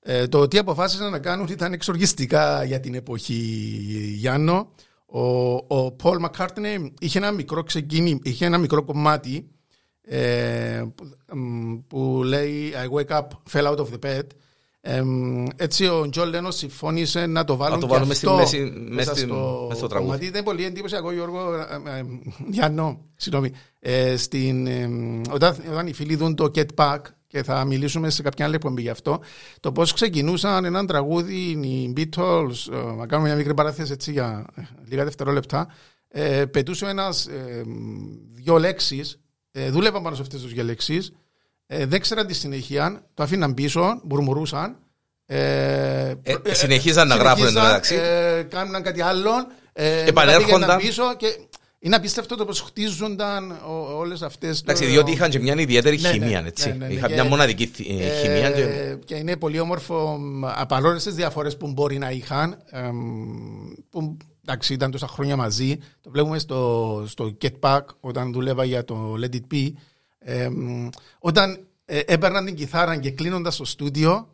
ε, 0.00 0.26
το 0.26 0.48
τι 0.48 0.58
αποφάσισαν 0.58 1.10
να 1.10 1.18
κάνουν 1.18 1.46
ήταν 1.50 1.72
εξοργιστικά 1.72 2.64
για 2.64 2.80
την 2.80 2.94
εποχή 2.94 3.34
Γιάννο. 4.16 4.70
Ο, 5.06 5.20
ο 5.76 5.96
Paul 6.02 6.16
McCartney 6.26 6.90
είχε 7.00 7.18
ένα 7.18 7.30
μικρό 7.30 7.62
ξεκίνη, 7.62 8.18
είχε 8.22 8.44
ένα 8.46 8.58
μικρό 8.58 8.84
κομμάτι 8.84 9.48
ε, 10.02 10.82
που, 10.94 11.36
μ, 11.38 11.74
που 11.86 12.20
λέει 12.24 12.72
I 12.86 12.98
wake 12.98 13.16
up, 13.18 13.26
fell 13.52 13.66
out 13.66 13.76
of 13.76 13.86
the 13.86 13.98
bed. 14.06 14.26
Ε, 14.86 15.02
μ, 15.02 15.44
έτσι 15.56 15.86
ο 15.86 16.08
Τζον 16.10 16.28
Λένον 16.28 16.56
συμφώνησε 16.56 17.26
να 17.26 17.44
το 17.44 17.56
βάλουν 17.56 17.80
το 17.80 17.86
και 17.86 17.92
βάλουμε 17.92 18.14
στη 18.14 18.26
αυτό 18.26 18.38
μέση- 18.38 18.60
μέσα 18.72 18.94
μες 18.94 19.06
στην- 19.06 19.28
στο 19.28 19.66
μες 19.68 19.76
στο 19.78 19.86
τραγούδι. 19.86 20.10
κομμάτι. 20.10 20.26
Ήταν 20.26 20.44
πολύ 20.44 20.64
εντυπωσιακό, 20.64 21.12
Γιώργο. 21.12 21.54
ε, 21.54 21.98
ε, 21.98 22.04
Γιάννο, 22.48 23.00
συγγνώμη. 23.16 23.50
Ε, 23.80 24.16
στην, 24.16 24.66
ε, 24.66 24.90
όταν, 25.30 25.56
όταν 25.70 25.86
οι 25.86 25.92
φίλοι 25.92 26.16
δουν 26.16 26.34
το 26.34 26.50
Get 26.54 26.66
Back 26.74 26.98
και 27.26 27.42
θα 27.42 27.64
μιλήσουμε 27.64 28.10
σε 28.10 28.22
κάποια 28.22 28.44
άλλη 28.44 28.54
εκπομπή 28.54 28.82
γι' 28.82 28.88
αυτό, 28.88 29.20
το 29.60 29.72
πώς 29.72 29.92
ξεκινούσαν 29.92 30.64
έναν 30.64 30.86
τραγούδι 30.86 31.34
οι 31.36 31.92
Beatles, 31.96 32.50
ε, 32.72 32.94
να 32.96 33.06
κάνουμε 33.06 33.28
μια 33.28 33.36
μικρή 33.36 33.54
παράθεση 33.54 33.92
έτσι 33.92 34.12
για 34.12 34.46
ε, 34.54 34.62
λίγα 34.88 35.04
δευτερόλεπτα, 35.04 35.68
ε, 36.08 36.44
πετούσε 36.44 36.86
ένας 36.86 37.26
ε, 37.26 37.62
δύο 38.32 38.58
λέξεις, 38.58 39.20
ε, 39.52 39.70
δούλευαν 39.70 40.02
πάνω 40.02 40.16
σε 40.16 40.22
αυτές 40.22 40.42
τις 40.42 40.52
δύο 40.52 40.64
λέξεις, 40.64 41.12
ε, 41.66 41.86
δεν 41.86 42.00
ξέραν 42.00 42.26
τη 42.26 42.34
συνέχεια, 42.34 43.02
το 43.14 43.22
αφήναν 43.22 43.54
πίσω, 43.54 44.00
μπουρμουρούσαν. 44.04 44.76
Ε, 45.26 46.14
Ε, 46.22 46.34
συνεχίζαν 46.54 47.08
να 47.08 47.14
γράφουν 47.16 47.36
συνεχίζαν, 47.46 47.62
εντωμεταξύ. 47.62 47.94
Ε, 47.94 48.42
κάνουν 48.42 48.82
κάτι 48.82 49.00
άλλο. 49.00 49.30
Ε, 49.72 50.04
Επανέρχονταν. 50.04 50.60
μετά 50.60 50.76
πήγαιναν 50.76 50.78
πίσω 50.78 51.16
και 51.16 51.26
είναι 51.78 51.96
απίστευτο 51.96 52.36
το 52.36 52.44
πώ 52.44 52.52
χτίζονταν 52.52 53.60
όλες 53.96 54.22
αυτές. 54.22 54.60
Εντάξει, 54.60 54.84
διότι 54.84 55.10
είχαν 55.10 55.30
και 55.30 55.38
μια 55.38 55.54
ιδιαίτερη 55.58 56.00
Ναι, 56.00 56.08
ναι, 56.08 56.14
χημεία, 56.14 56.40
ναι, 56.40 56.48
έτσι. 56.48 56.68
ναι, 56.76 56.86
ναι, 56.86 56.92
Είχαν 56.92 57.08
και- 57.08 57.14
μια 57.14 57.24
μοναδική 57.24 57.66
θη- 57.66 58.00
ε, 58.00 58.20
χημεία 58.20 58.50
και... 58.50 58.62
Ε, 58.62 58.98
και 59.04 59.14
είναι 59.14 59.36
πολύ 59.36 59.60
όμορφο 59.60 60.18
από 60.56 60.76
όλε 60.76 60.96
τι 60.96 61.10
διαφορές 61.10 61.56
που 61.56 61.72
μπορεί 61.72 61.98
να 61.98 62.10
είχαν. 62.10 62.56
εμ, 62.70 62.94
που 63.90 64.16
εντάξει, 64.46 64.72
ήταν 64.72 64.90
τόσα 64.90 65.06
χρόνια 65.06 65.36
μαζί. 65.36 65.78
Το 66.00 66.10
βλέπουμε 66.10 66.38
στο, 66.38 67.04
στο 67.08 67.36
Get 67.42 67.58
Back 67.60 67.80
όταν 68.00 68.32
δούλευα 68.32 68.64
για 68.64 68.84
το 68.84 69.14
Let 69.22 69.34
It 69.34 69.54
Be. 69.54 69.72
Εμ, 70.24 70.88
όταν 71.18 71.66
ε, 71.84 72.00
έπαιρναν 72.06 72.44
την 72.44 72.54
κιθάρα 72.54 72.96
και 72.96 73.10
κλείνοντας 73.10 73.56
το 73.56 73.64
στούντιο, 73.64 74.28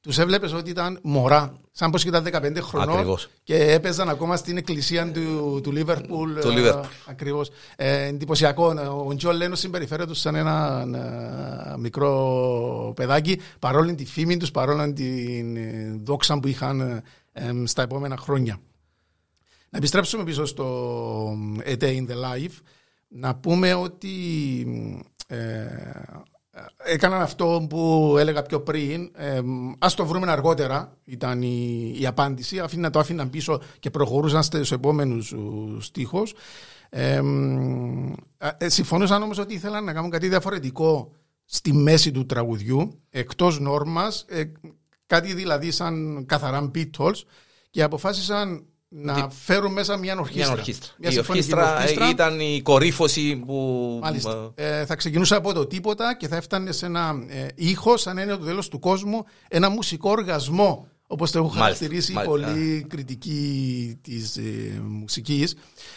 τους 0.00 0.18
έβλεπες 0.18 0.52
ότι 0.52 0.70
ήταν 0.70 0.98
μωρά. 1.02 1.60
Σαν 1.72 1.90
πως 1.90 2.04
ήταν 2.04 2.24
15 2.24 2.56
χρονών 2.60 2.94
Ακριβώς. 2.94 3.28
και 3.42 3.54
έπαιζαν 3.54 4.08
ακόμα 4.08 4.36
στην 4.36 4.56
εκκλησία 4.56 5.12
του, 5.12 5.60
του 5.62 5.72
Λίβερπουλ. 5.72 6.38
Του 6.38 6.52
Liverpool. 6.56 6.84
Ακριβώς. 7.06 7.50
Ε, 7.76 8.04
εντυπωσιακό. 8.04 8.64
Ο 9.06 9.14
Τζον 9.14 9.36
Λένον 9.36 9.58
συμπεριφέρεται 9.58 10.14
σαν 10.14 10.34
ένα 10.34 10.84
ε, 11.74 11.78
μικρό 11.78 12.92
παιδάκι, 12.96 13.40
παρόλη 13.58 13.94
τη 13.94 14.04
φήμη 14.04 14.36
τους, 14.36 14.50
παρόλη 14.50 14.92
την 14.92 15.56
ε, 15.56 16.00
δόξα 16.02 16.40
που 16.40 16.48
είχαν 16.48 16.80
ε, 16.80 17.02
ε, 17.32 17.52
στα 17.64 17.82
επόμενα 17.82 18.16
χρόνια. 18.16 18.60
Να 19.70 19.78
επιστρέψουμε 19.78 20.24
πίσω 20.24 20.44
στο 20.44 21.38
A 21.66 21.82
Day 21.82 21.96
in 21.96 22.06
the 22.08 22.14
Life. 22.14 22.60
Να 23.08 23.34
πούμε 23.34 23.74
ότι 23.74 24.10
ε, 25.26 25.66
έκαναν 26.84 27.20
αυτό 27.20 27.66
που 27.68 28.14
έλεγα 28.18 28.42
πιο 28.42 28.60
πριν. 28.60 29.10
Ε, 29.16 29.40
ας 29.78 29.94
το 29.94 30.06
βρούμε 30.06 30.30
αργότερα, 30.30 30.96
ήταν 31.04 31.42
η, 31.42 31.96
η 32.00 32.06
απάντηση. 32.06 32.58
Αφήνα, 32.58 32.90
το 32.90 32.98
άφηναν 32.98 33.30
πίσω 33.30 33.60
και 33.78 33.90
προχωρούσαν 33.90 34.42
στους 34.42 34.72
επόμενους 34.72 35.32
ου, 35.32 35.78
στίχους. 35.80 36.34
Ε, 36.88 37.20
ε, 38.58 38.68
συμφωνούσαν 38.68 39.22
όμως 39.22 39.38
ότι 39.38 39.54
ήθελαν 39.54 39.84
να 39.84 39.92
κάνουν 39.92 40.10
κάτι 40.10 40.28
διαφορετικό 40.28 41.12
στη 41.44 41.72
μέση 41.72 42.10
του 42.10 42.26
τραγουδιού, 42.26 43.00
εκτός 43.10 43.60
νόρμας, 43.60 44.24
ε, 44.28 44.52
κάτι 45.06 45.34
δηλαδή 45.34 45.70
σαν 45.70 46.24
καθαρά 46.26 46.70
Beatles 46.74 47.22
και 47.70 47.82
αποφάσισαν 47.82 48.66
να 48.88 49.30
φέρουν 49.30 49.72
μέσα 49.72 49.96
μια 49.96 50.18
ορχήστρα. 50.18 50.44
Μια 50.46 50.52
ορχήστρα. 50.58 50.88
Μια 50.98 51.10
η 51.10 51.12
συμφωνική 51.12 51.52
ορχήστρα, 51.54 51.76
ορχήστρα. 51.76 52.06
ε, 52.06 52.08
ήταν 52.10 52.40
η 52.40 52.60
κορύφωση 52.62 53.36
που... 53.46 53.98
Μάλιστα. 54.02 54.52
Ε, 54.54 54.84
θα 54.86 54.96
ξεκινούσε 54.96 55.34
από 55.34 55.52
το 55.52 55.66
τίποτα 55.66 56.16
και 56.16 56.28
θα 56.28 56.36
έφτανε 56.36 56.72
σε 56.72 56.86
ένα 56.86 57.14
ε, 57.28 57.46
ήχος, 57.54 58.00
σαν 58.00 58.14
να 58.14 58.22
είναι 58.22 58.36
το 58.36 58.44
τέλος 58.44 58.68
του 58.68 58.78
κόσμου, 58.78 59.24
ένα 59.48 59.68
μουσικό 59.68 60.10
οργασμό. 60.10 60.88
Όπως 61.08 61.30
το 61.30 61.38
έχουν 61.38 61.50
Μάλιστα, 61.58 61.84
χαρακτηρίσει 61.84 62.12
μάλιστα. 62.12 62.36
πολλοί 62.52 62.86
κριτικοί 62.88 63.98
της 64.02 64.36
ε, 64.36 64.80
μουσικής. 64.82 65.54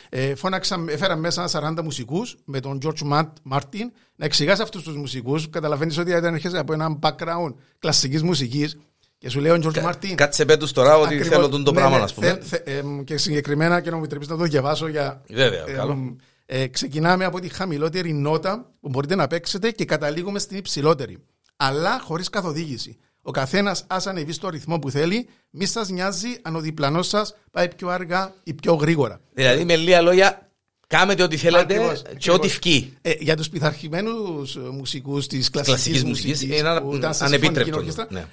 Ε, 0.09 0.35
φώναξαν, 0.35 0.87
έφεραν 0.89 1.19
μέσα 1.19 1.49
40 1.77 1.81
μουσικούς 1.83 2.35
με 2.45 2.59
τον 2.59 2.79
George 2.85 3.11
Mart- 3.13 3.53
Martin 3.57 3.85
να 4.15 4.25
εξηγάσει 4.25 4.61
αυτούς 4.61 4.83
τους 4.83 4.95
μουσικούς. 4.95 5.49
Καταλαβαίνεις 5.49 5.97
ότι 5.97 6.13
όταν 6.13 6.33
έρχεσαι 6.33 6.57
από 6.57 6.73
ένα 6.73 6.99
background 7.01 7.53
κλασικής 7.79 8.23
μουσικής 8.23 8.77
και 9.19 9.29
σου 9.29 9.39
λέει 9.39 9.51
ο 9.51 9.55
George 9.63 9.73
Κα- 9.73 9.89
Martin. 9.93 10.13
Κάτσε 10.15 10.45
πέτους 10.45 10.71
τώρα 10.71 10.95
ότι 10.97 11.05
Ακριβώς. 11.05 11.27
θέλω 11.27 11.49
τον 11.49 11.63
το 11.63 11.71
Ναι, 11.71 11.77
πράγμα, 11.79 11.97
ναι, 11.97 12.03
να 12.03 12.09
πούμε. 12.13 12.27
θε- 12.27 12.43
θε- 12.43 12.67
εμ, 12.67 13.03
και 13.03 13.17
συγκεκριμένα, 13.17 13.81
και 13.81 13.89
να 13.89 13.95
μου 13.95 14.01
επιτρέψεις 14.01 14.31
να 14.31 14.37
το 14.37 14.43
διαβάσω 14.43 14.87
για. 14.87 15.21
Βέβαια, 15.29 15.63
εμ, 15.67 15.75
καλό. 15.75 16.15
ε, 16.45 16.67
ξεκινάμε 16.67 17.25
από 17.25 17.39
τη 17.39 17.47
χαμηλότερη 17.49 18.13
νότα 18.13 18.71
που 18.81 18.89
μπορείτε 18.89 19.15
να 19.15 19.27
παίξετε 19.27 19.71
και 19.71 19.85
καταλήγουμε 19.85 20.39
στην 20.39 20.57
υψηλότερη. 20.57 21.17
Αλλά 21.55 21.99
χωρίς 22.03 22.29
καθοδήγηση. 22.29 22.97
Ο 23.21 23.31
καθένας 23.31 23.83
ας 23.87 24.07
ανεβεί 24.07 24.31
στο 24.31 24.49
ρυθμό 24.49 24.79
που 24.79 24.89
θέλει. 24.91 25.27
Μη 25.49 25.65
σας 25.65 25.89
νοιάζει 25.89 26.27
αν 26.41 26.55
ο 26.55 26.59
διπλανός 26.59 27.07
σας 27.07 27.35
πάει 27.51 27.67
πιο 27.75 27.87
αργά 27.89 28.33
ή 28.43 28.53
πιο 28.53 28.73
γρήγορα. 28.73 29.19
Δηλαδή 29.33 29.65
με 29.65 29.75
λίγα 29.75 30.01
λόγια, 30.01 30.48
κάνετε 30.89 31.23
ό,τι 31.23 31.37
θέλετε 31.37 31.73
Ακριβώς, 31.73 32.01
και 32.01 32.07
ακριβώς. 32.11 32.37
ό,τι 32.37 32.47
φκεί. 32.49 32.93
Ε, 33.01 33.11
για 33.19 33.35
τους 33.35 33.49
πειθαρχημένους 33.49 34.57
μουσικούς 34.71 35.27
της 35.27 35.49
κλασικής 35.49 35.73
Κλασικής 35.75 36.03
μουσικής. 36.03 36.31
μουσικής 36.31 36.59
είναι 36.59 36.69
ανα- 36.69 37.15
ανεπίτρεπτο, 37.19 37.81
ναι. 38.09 38.25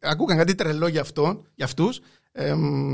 ακούγαν 0.00 0.36
κάτι 0.38 0.54
τρελό 0.54 0.86
για, 0.86 1.00
αυτό, 1.00 1.42
για 1.54 1.64
αυτούς. 1.64 2.00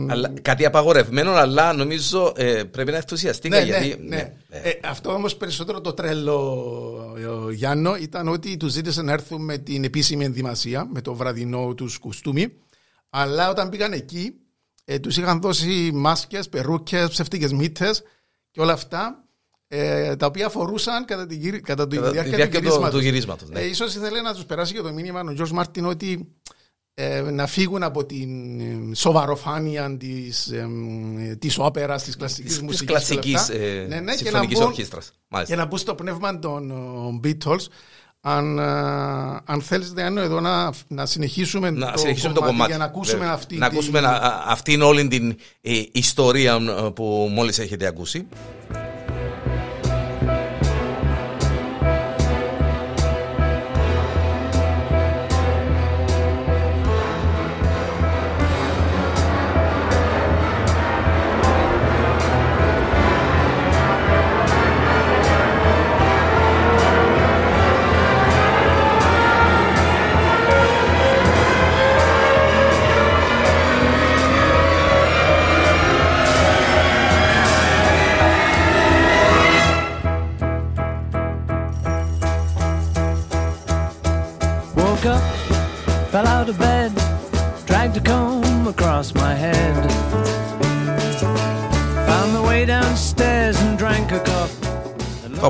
Αλλά, 0.09 0.33
κάτι 0.43 0.65
απαγορευμένο, 0.67 1.31
αλλά 1.33 1.73
νομίζω 1.73 2.33
ε, 2.37 2.63
πρέπει 2.63 2.91
να 2.91 2.97
ενθουσιαστήκα. 2.97 3.59
Ναι, 3.59 3.65
γιατί, 3.65 3.87
ναι, 3.89 4.17
ναι. 4.17 4.33
ε, 4.49 4.69
Ε, 4.69 4.79
αυτό 4.85 5.13
όμως 5.13 5.37
περισσότερο 5.37 5.81
το 5.81 5.93
τρέλο, 5.93 7.15
ε, 7.49 7.53
Γιάννο, 7.53 7.97
ήταν 7.97 8.29
ότι 8.29 8.57
τους 8.57 8.73
ζήτησε 8.73 9.03
να 9.03 9.13
έρθουν 9.13 9.45
με 9.45 9.59
την 9.59 9.85
επίσημη 9.85 10.25
ενδυμασία, 10.25 10.89
με 10.93 11.01
το 11.01 11.15
βραδινό 11.15 11.75
τους 11.75 11.99
κουστούμι. 11.99 12.53
Αλλά 13.11 13.51
όταν 13.51 13.69
πήγαν 13.69 13.93
εκεί, 13.93 14.33
ε, 14.93 14.99
τους 14.99 15.17
είχαν 15.17 15.41
δώσει 15.41 15.91
μάσκες, 15.95 16.49
περούκες, 16.49 17.09
ψευτικές 17.09 17.53
μύτες 17.53 18.03
και 18.51 18.61
όλα 18.61 18.73
αυτά. 18.73 19.25
Ε, 19.69 20.17
τα 20.17 20.27
οποία 20.27 20.49
φορούσαν 20.49 21.05
κατά 21.05 21.27
τη, 21.27 21.35
γύρι- 21.37 21.63
κατά 21.63 21.87
τη 21.87 21.97
Κατά 21.97 22.07
τη 22.09 22.13
διάρκεια, 22.13 22.37
διάρκεια 22.37 22.59
του 22.61 22.65
του- 22.67 22.71
γυρίσματος. 22.73 22.99
του 23.01 23.05
γυρίσματος, 23.07 23.49
ναι. 23.49 23.61
Ε, 23.61 23.67
ίσως 23.67 23.95
ήθελε 23.95 24.21
να 24.21 24.35
τους 24.35 24.45
περάσει 24.45 24.75
και 24.75 24.81
το 24.81 24.93
μήνυμα 24.93 25.21
ο 25.21 25.35
George 25.39 25.51
Μάρτιν 25.51 25.85
ότι 25.85 26.35
ε, 26.95 27.21
να 27.21 27.47
φύγουν 27.47 27.83
από 27.83 28.05
την 28.07 28.61
ε, 28.61 28.95
σοβαροφάνεια 28.95 29.97
της, 29.97 30.47
ε, 30.51 30.67
της 31.39 31.59
όπερας, 31.59 32.03
της 32.03 32.17
κλασικής 32.17 32.51
Της 32.53 32.63
μουσικής. 32.63 32.87
κλασικής 32.87 33.23
και 33.23 33.31
όλα 33.31 33.41
αυτά. 33.41 33.55
ε, 33.55 33.87
Ναι, 33.87 34.01
ναι, 34.01 34.11
και 34.13 34.17
συμφωνικής 34.17 34.59
να 34.59 34.65
μπουν- 34.65 34.73
ορχήστρας. 34.73 35.13
Μάλιστα. 35.29 35.55
και 35.55 35.61
να 35.61 35.67
μπουν 35.67 35.79
στο 35.79 35.95
πνεύμα 35.95 36.39
των 36.39 36.71
ε, 36.71 37.29
Beatles. 37.29 37.67
Αν, 38.23 38.59
ε, 38.59 38.63
αν 39.45 39.63
θέλεις 39.63 39.93
Διάννο, 39.93 40.21
εδώ 40.21 40.41
να, 40.41 40.73
να 40.89 41.07
συνεχίσουμε, 41.07 41.71
να 41.71 41.93
το, 41.93 41.99
συνεχίσουμε 41.99 42.33
κομμάτι 42.33 42.47
το 42.47 42.51
κομμάτι. 42.53 42.71
για 42.71 42.79
να 42.79 42.85
ακούσουμε 42.85 43.19
Βέβαια. 43.19 43.35
αυτή 43.35 43.57
να 43.57 43.69
τη- 43.69 43.75
ακούσουμε 43.77 43.99
α- 43.99 44.11
α- 44.11 44.43
αυτήν 44.47 44.83
όλη 44.83 45.09
την 45.09 45.37
ε, 45.61 45.83
ιστορία 45.93 46.53
ε, 46.55 46.91
που 46.95 47.31
μόλις 47.33 47.59
έχετε 47.59 47.87
ακούσει. 47.87 48.27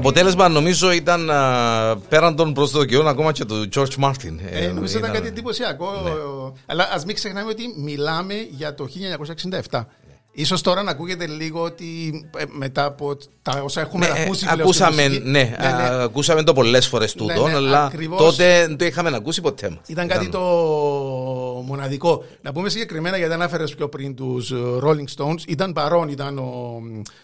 Αποτέλεσμα 0.00 0.48
νομίζω 0.48 0.92
ήταν 0.92 1.30
α, 1.30 1.96
πέραν 2.08 2.36
των 2.36 2.52
προσδοκιών 2.52 3.08
ακόμα 3.08 3.32
και 3.32 3.44
του 3.44 3.68
George 3.74 4.04
Martin. 4.04 4.34
Ε, 4.50 4.66
νομίζω 4.66 4.98
ήταν 4.98 5.10
ήταν- 5.10 5.12
κάτι 5.12 5.26
εντυπωσιακό. 5.26 5.86
Αλλά 6.66 6.88
ας 6.92 7.04
μην 7.04 7.14
ξεχνάμε 7.14 7.50
ότι 7.50 7.74
μιλάμε 7.76 8.34
για 8.50 8.74
το 8.74 8.86
1967. 9.70 9.86
Ίσως 10.32 10.60
τώρα 10.62 10.82
να 10.82 10.90
ακούγεται 10.90 11.26
λίγο 11.26 11.62
ότι 11.62 12.12
ε, 12.36 12.44
μετά 12.48 12.84
από 12.84 13.16
τα 13.42 13.60
όσα 13.64 13.80
έχουμε 13.80 14.08
Ναι, 14.08 14.18
ε, 14.18 14.22
ακούσει 14.22 14.44
πλέον 14.44 14.60
ακούσαμε, 14.60 15.02
στη 15.02 15.08
μουσική, 15.08 15.28
ναι, 15.28 15.56
α, 15.58 16.02
ακούσαμε 16.02 16.42
το 16.42 16.52
πολλές 16.52 16.86
φορές 16.86 17.12
τούτο, 17.14 17.46
ναι, 17.46 17.54
αλλά 17.54 17.84
ακριβώς. 17.84 18.18
τότε 18.18 18.66
δεν 18.66 18.76
το 18.76 18.84
είχαμε 18.84 19.10
ακούσει 19.14 19.40
ποτέ 19.40 19.68
μας. 19.70 19.80
Ήταν 19.88 20.08
κάτι 20.08 20.28
το 20.28 20.40
μοναδικό. 21.66 22.24
Να 22.42 22.52
πούμε 22.52 22.68
συγκεκριμένα 22.68 23.16
γιατί 23.16 23.32
ανάφερε 23.32 23.64
πιο 23.64 23.88
πριν 23.88 24.14
τους 24.14 24.52
Rolling 24.82 25.04
Stones. 25.16 25.40
Ήταν 25.48 25.72
παρόν, 25.72 26.08
ήταν 26.08 26.38
ο, 26.38 26.80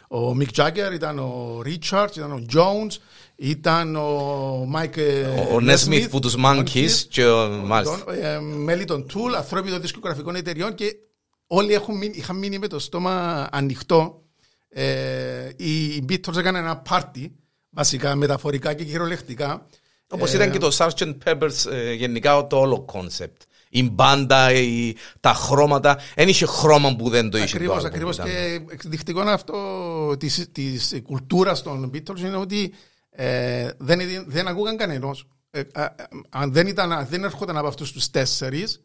ο 0.09 0.37
Mick 0.41 0.63
Jagger, 0.63 0.95
ήταν 0.95 1.19
ο 1.19 1.63
Richards, 1.65 2.17
ήταν 2.17 2.33
ο 2.33 2.41
Jones, 2.55 2.97
ήταν 3.37 3.97
ο 3.97 4.69
Mike 4.77 4.99
Ο- 5.51 5.55
Ο 5.55 5.59
Nesmith 5.63 6.07
που 6.11 6.19
τους 6.19 6.35
Monkees 6.45 6.91
και 7.09 7.25
ο- 7.27 7.49
μάλιστα. 7.49 7.97
ε, 8.23 8.41
μέλη 8.41 8.85
των 8.85 9.07
Tool, 9.13 9.35
ανθρώποι 9.37 9.71
των 9.71 9.81
δισκογραφικών 9.81 10.35
εταιριών 10.37 10.75
και 10.75 10.97
όλοι 11.47 11.73
έχουν 11.75 11.97
μείνει, 11.97 12.17
είχαν 12.17 12.37
μείνει 12.37 12.59
με 12.59 12.67
το 12.67 12.79
στόμα 12.79 13.47
ανοιχτό. 13.53 14.23
Ε, 14.69 15.49
οι 15.57 16.05
Beatles 16.09 16.37
έκαναν 16.37 16.65
ένα 16.65 16.77
πάρτι, 16.77 17.33
βασικά 17.71 18.15
μεταφορικά 18.15 18.75
και 18.75 18.85
κυριολεκτικά. 18.85 19.67
Όπως 20.09 20.33
Ε, 20.33 20.37
ήταν 20.37 20.51
και 20.51 20.59
το 20.59 20.77
Sgt. 20.79 21.15
Pepper's 21.25 21.71
ε, 21.73 21.93
γενικά 21.93 22.47
το 22.47 22.59
όλο 22.59 22.81
concept. 22.81 23.43
Η 23.69 23.91
μπάντα, 23.91 24.53
η- 24.53 24.95
τα 25.21 25.33
χρώματα. 25.35 25.99
Δεν 26.15 26.29
είχε 26.29 26.47
χρώμα 26.47 26.97
που 26.97 27.09
δεν 27.09 27.31
το 27.31 27.37
είχε. 27.39 27.57
Ακριβώς, 27.57 27.77
το 27.83 27.83
album, 27.83 27.91
ακριβώς. 27.91 28.15
ήταν. 28.15 28.27
Και 28.29 28.61
εκδεικτικό 28.71 29.21
αυτό 29.21 29.57
της, 30.19 30.49
της 30.53 31.01
κουλτούρας 31.03 31.63
των 31.63 31.91
Beatles 31.95 32.19
είναι 32.19 32.37
ότι 32.37 32.73
ε, 33.11 33.71
δεν, 33.79 34.01
δεν 34.27 34.49
ακούγαν 34.49 34.77
κανένας. 34.77 35.25
Ε, 35.51 35.61
α, 35.73 35.83
α, 35.83 35.95
αν 36.29 36.53
δεν, 36.53 36.67
ήταν, 36.67 36.93
αν 36.93 37.07
δεν 37.11 37.25
έρχονταν 37.25 37.57
από 37.57 37.67
αυτούς 37.67 37.93
τους 37.93 38.11
τέσσερις 38.11 38.81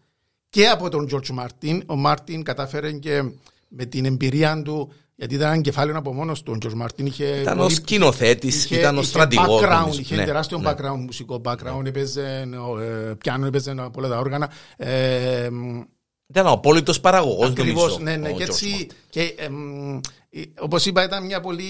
και 0.51 0.67
από 0.67 0.89
τον 0.89 1.07
George 1.11 1.39
Martin, 1.39 1.79
ο 1.85 1.95
Μάρτιν 1.95 2.43
κατάφερε 2.43 2.91
και 2.91 3.23
με 3.67 3.85
την 3.85 4.05
εμπειρία 4.05 4.61
του 4.61 4.91
γιατί 5.15 5.35
ήταν 5.35 5.51
ένα 5.53 5.61
κεφάλαιο 5.61 5.97
από 5.97 6.13
μόνος 6.13 6.43
του. 6.43 6.53
Ο 6.55 6.65
George 6.65 6.81
Martin 6.85 7.03
είχε 7.03 7.25
Ήταν 7.25 7.57
πολύ- 7.57 7.71
ο 7.71 7.75
σκηνοθέτης, 7.75 8.63
είχε- 8.65 8.77
ήταν 8.77 8.95
ο 8.97 8.99
είχε 8.99 9.09
στρατηγός. 9.09 9.61
background, 9.61 9.79
νομίζω. 9.79 9.99
είχε 9.99 10.15
Ναι, 10.15 10.25
τεράστιο 10.25 10.57
ναι. 10.57 10.69
background, 10.71 10.97
μουσικό 10.97 11.41
background, 11.45 11.85
έπαιζε 11.85 12.49
ε, 12.81 13.13
πιάνο, 13.13 13.45
έπαιζε 13.45 13.71
από 13.71 13.91
όλα 13.99 14.07
τα 14.09 14.17
όργανα. 14.19 14.51
Ε, 14.77 15.49
Ήταν 16.27 16.45
ο 16.45 16.51
απόλυτος 16.51 16.99
παραγωγός 16.99 17.49
Ακριβώς, 17.49 17.83
νομίζω. 17.97 17.99
ναι, 18.03 18.15
ναι. 18.15 18.29
ο 18.29 18.31
Και 18.31 18.43
George 18.43 18.47
έτσι, 18.47 18.87
Martin. 18.89 18.93
και, 19.09 19.33
εμ, 19.37 19.95
ε, 20.29 20.41
όπως 20.59 20.85
είπα, 20.85 21.03
ήταν 21.03 21.25
μια 21.25 21.39
πολύ 21.41 21.65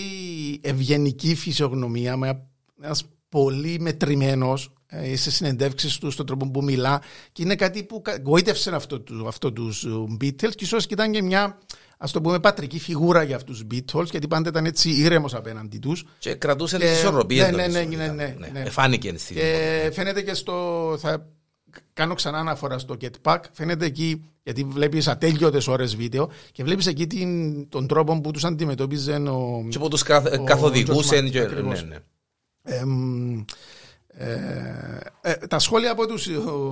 ευγενική 0.62 1.36
φυσιογνωμία, 1.36 2.17
με 2.17 2.48
ένας 2.82 3.04
πολύ 3.32 3.78
μετρημένος 3.80 4.74
ε, 4.88 5.15
σε 5.15 5.32
συνεντεύξεις 5.32 5.98
του, 5.98 6.12
στον 6.12 6.26
τρόπο 6.26 6.52
που 6.52 6.63
μιλά 6.63 7.02
και 7.32 7.41
είναι 7.44 7.56
κάτι 7.56 7.84
που 7.84 8.02
κα- 8.02 8.22
γοήτευσε 8.26 8.76
αυτό, 8.76 9.00
του- 9.02 9.28
αυτό 9.28 9.52
τους 9.54 9.84
ε, 9.84 9.89
Beatles 10.22 10.50
και 10.56 10.63
ίσως 10.63 10.86
και 10.86 10.94
ήταν 10.94 11.12
και 11.12 11.22
μια 11.22 11.58
ας 11.98 12.12
το 12.12 12.22
πούμε 12.22 12.39
πατρική 12.39 12.80
φιγούρα 12.80 13.24
για 13.24 13.36
αυτούς 13.36 13.58
τους 13.65 13.67
Beatles 13.94 14.06
γιατί 14.12 14.28
πάντα 14.28 14.50
ήταν 14.50 14.65
έτσι 14.65 14.89
ήρεμος 14.89 15.34
απέναντι 15.34 15.78
τους 15.78 16.04
Και 16.20 16.34
κρατούσε 16.36 16.78
Και- 16.78 16.84
τις 16.86 16.94
ισορροπίες. 16.98 17.52
ναι, 17.52 17.67
ναι, 17.67 17.80
νομίζω, 17.82 17.98
ναι, 17.98 18.04
ήταν. 18.04 18.15
ναι, 18.15 18.36
ναι, 18.39 18.48
ναι. 18.54 18.60
Εφάνηκε 18.60 19.13
στην 19.17 19.36
και 19.36 19.89
φαίνεται 19.94 20.22
και 20.22 20.34
στο. 20.34 20.96
Θα 21.00 21.28
κάνω 21.94 22.13
ξανά 22.13 22.38
αναφορά 22.38 22.78
στο 22.78 22.96
Get 23.02 23.10
Pack. 23.32 23.39
Φαίνεται 23.52 23.86
εκεί, 23.86 24.24
γιατί 24.44 24.63
βλέπεις 24.63 25.08
ατέλειωτες 25.08 25.67
ώρες 25.67 25.96
βίντεο 25.96 26.30
και 26.52 26.63
βλέπεις 26.63 26.88
εκεί 26.88 27.08
την, 27.08 27.70
τον 27.70 27.88
τρόπο 27.88 28.22
που 28.22 28.32
τους 28.32 28.44
αντιμετώπιζε 28.46 29.13
ο. 29.13 29.65
Και 29.70 29.80
που 29.80 29.88
τους 29.88 30.04
καθ- 30.04 30.39
ο 30.39 30.44
καθοδηγούσαν. 30.44 31.28
George 31.28 31.32
και- 31.32 31.41
Martin, 31.41 31.46
ακριβώς. 31.46 31.82
ναι, 31.84 31.88
ναι. 31.89 31.96
Εμ, 32.63 33.43
ε, 34.08 34.28
ε, 35.21 35.34
τα 35.34 35.60
σχόλια 35.60 35.91
από 35.91 36.08
τους 36.08 36.28
ε, 36.28 36.32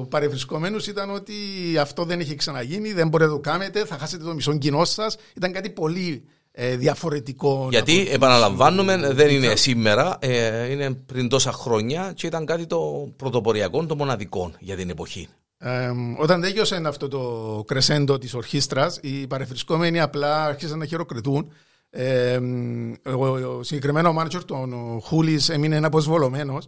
παρευρισκόμενους 0.09 0.87
ήταν 0.87 1.09
ότι 1.09 1.33
αυτό 1.79 2.03
δεν 2.03 2.19
έχει 2.19 2.35
ξαναγίνει, 2.35 2.93
δεν 2.93 3.07
μπορείτε 3.07 3.29
να 3.29 3.35
το 3.35 3.41
κάνετε, 3.41 3.85
θα 3.85 3.97
χάσετε 3.97 4.23
το 4.23 4.33
μισό 4.33 4.57
κοινό 4.57 4.85
σας. 4.85 5.17
Ήταν 5.35 5.51
κάτι 5.51 5.69
πολύ 5.69 6.23
ε, 6.51 6.75
διαφορετικό. 6.75 7.67
Γιατί 7.71 8.01
από- 8.01 8.13
επαναλαμβάνουμε, 8.13 9.13
δεν 9.13 9.29
είναι 9.29 9.55
σήμερα, 9.55 10.17
ε, 10.21 10.71
είναι 10.71 10.93
πριν 10.93 11.29
τόσα 11.29 11.51
χρόνια 11.51 12.11
και 12.15 12.27
ήταν 12.27 12.45
κάτι 12.45 12.65
το 12.65 13.11
πρωτοποριακό, 13.15 13.85
το 13.85 13.95
μοναδικό 13.95 14.51
για 14.59 14.75
την 14.75 14.89
εποχή. 14.89 15.27
Ε, 15.57 15.91
όταν 16.17 16.41
τέλειωσε 16.41 16.81
αυτό 16.85 17.07
το 17.07 17.63
κρεσέντο 17.67 18.17
της 18.17 18.33
ορχήστρας, 18.33 18.99
οι 19.01 19.27
παρευρισκόμενοι 19.27 19.99
απλά 19.99 20.45
άρχισαν 20.45 20.77
να 20.77 20.85
χειροκριτούν. 20.85 21.51
Ε, 21.89 22.39
ο, 23.17 23.25
ο 23.57 23.63
συγκεκριμένο 23.63 24.13
μάνατζερ 24.13 24.45
των 24.45 24.99
Χούλης 25.01 25.49
έμεινε 25.49 25.75
ένας 25.75 25.87
αποσβολωμένος. 25.87 26.67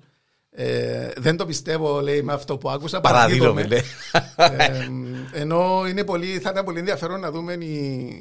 Ε, 0.54 1.12
δεν 1.18 1.38
το 1.38 1.46
πιστεύω, 1.46 2.02
λέει, 2.02 2.22
με 2.22 2.34
αυτό 2.34 2.58
που 2.58 2.70
άκουσα. 2.70 3.02
Παραδίδομαι, 3.02 3.62
παραδίδομαι. 3.62 3.68
λέει. 3.68 3.82
Ε, 5.34 5.42
ενώ 5.42 5.88
είναι 5.88 6.04
πολύ, 6.04 6.40
θα 6.40 6.50
ήταν 6.50 6.66
πολύ 6.66 6.80
ενδιαφέρον 6.80 7.20
να 7.20 7.32
δούμε 7.32 7.54
οι, 7.54 7.76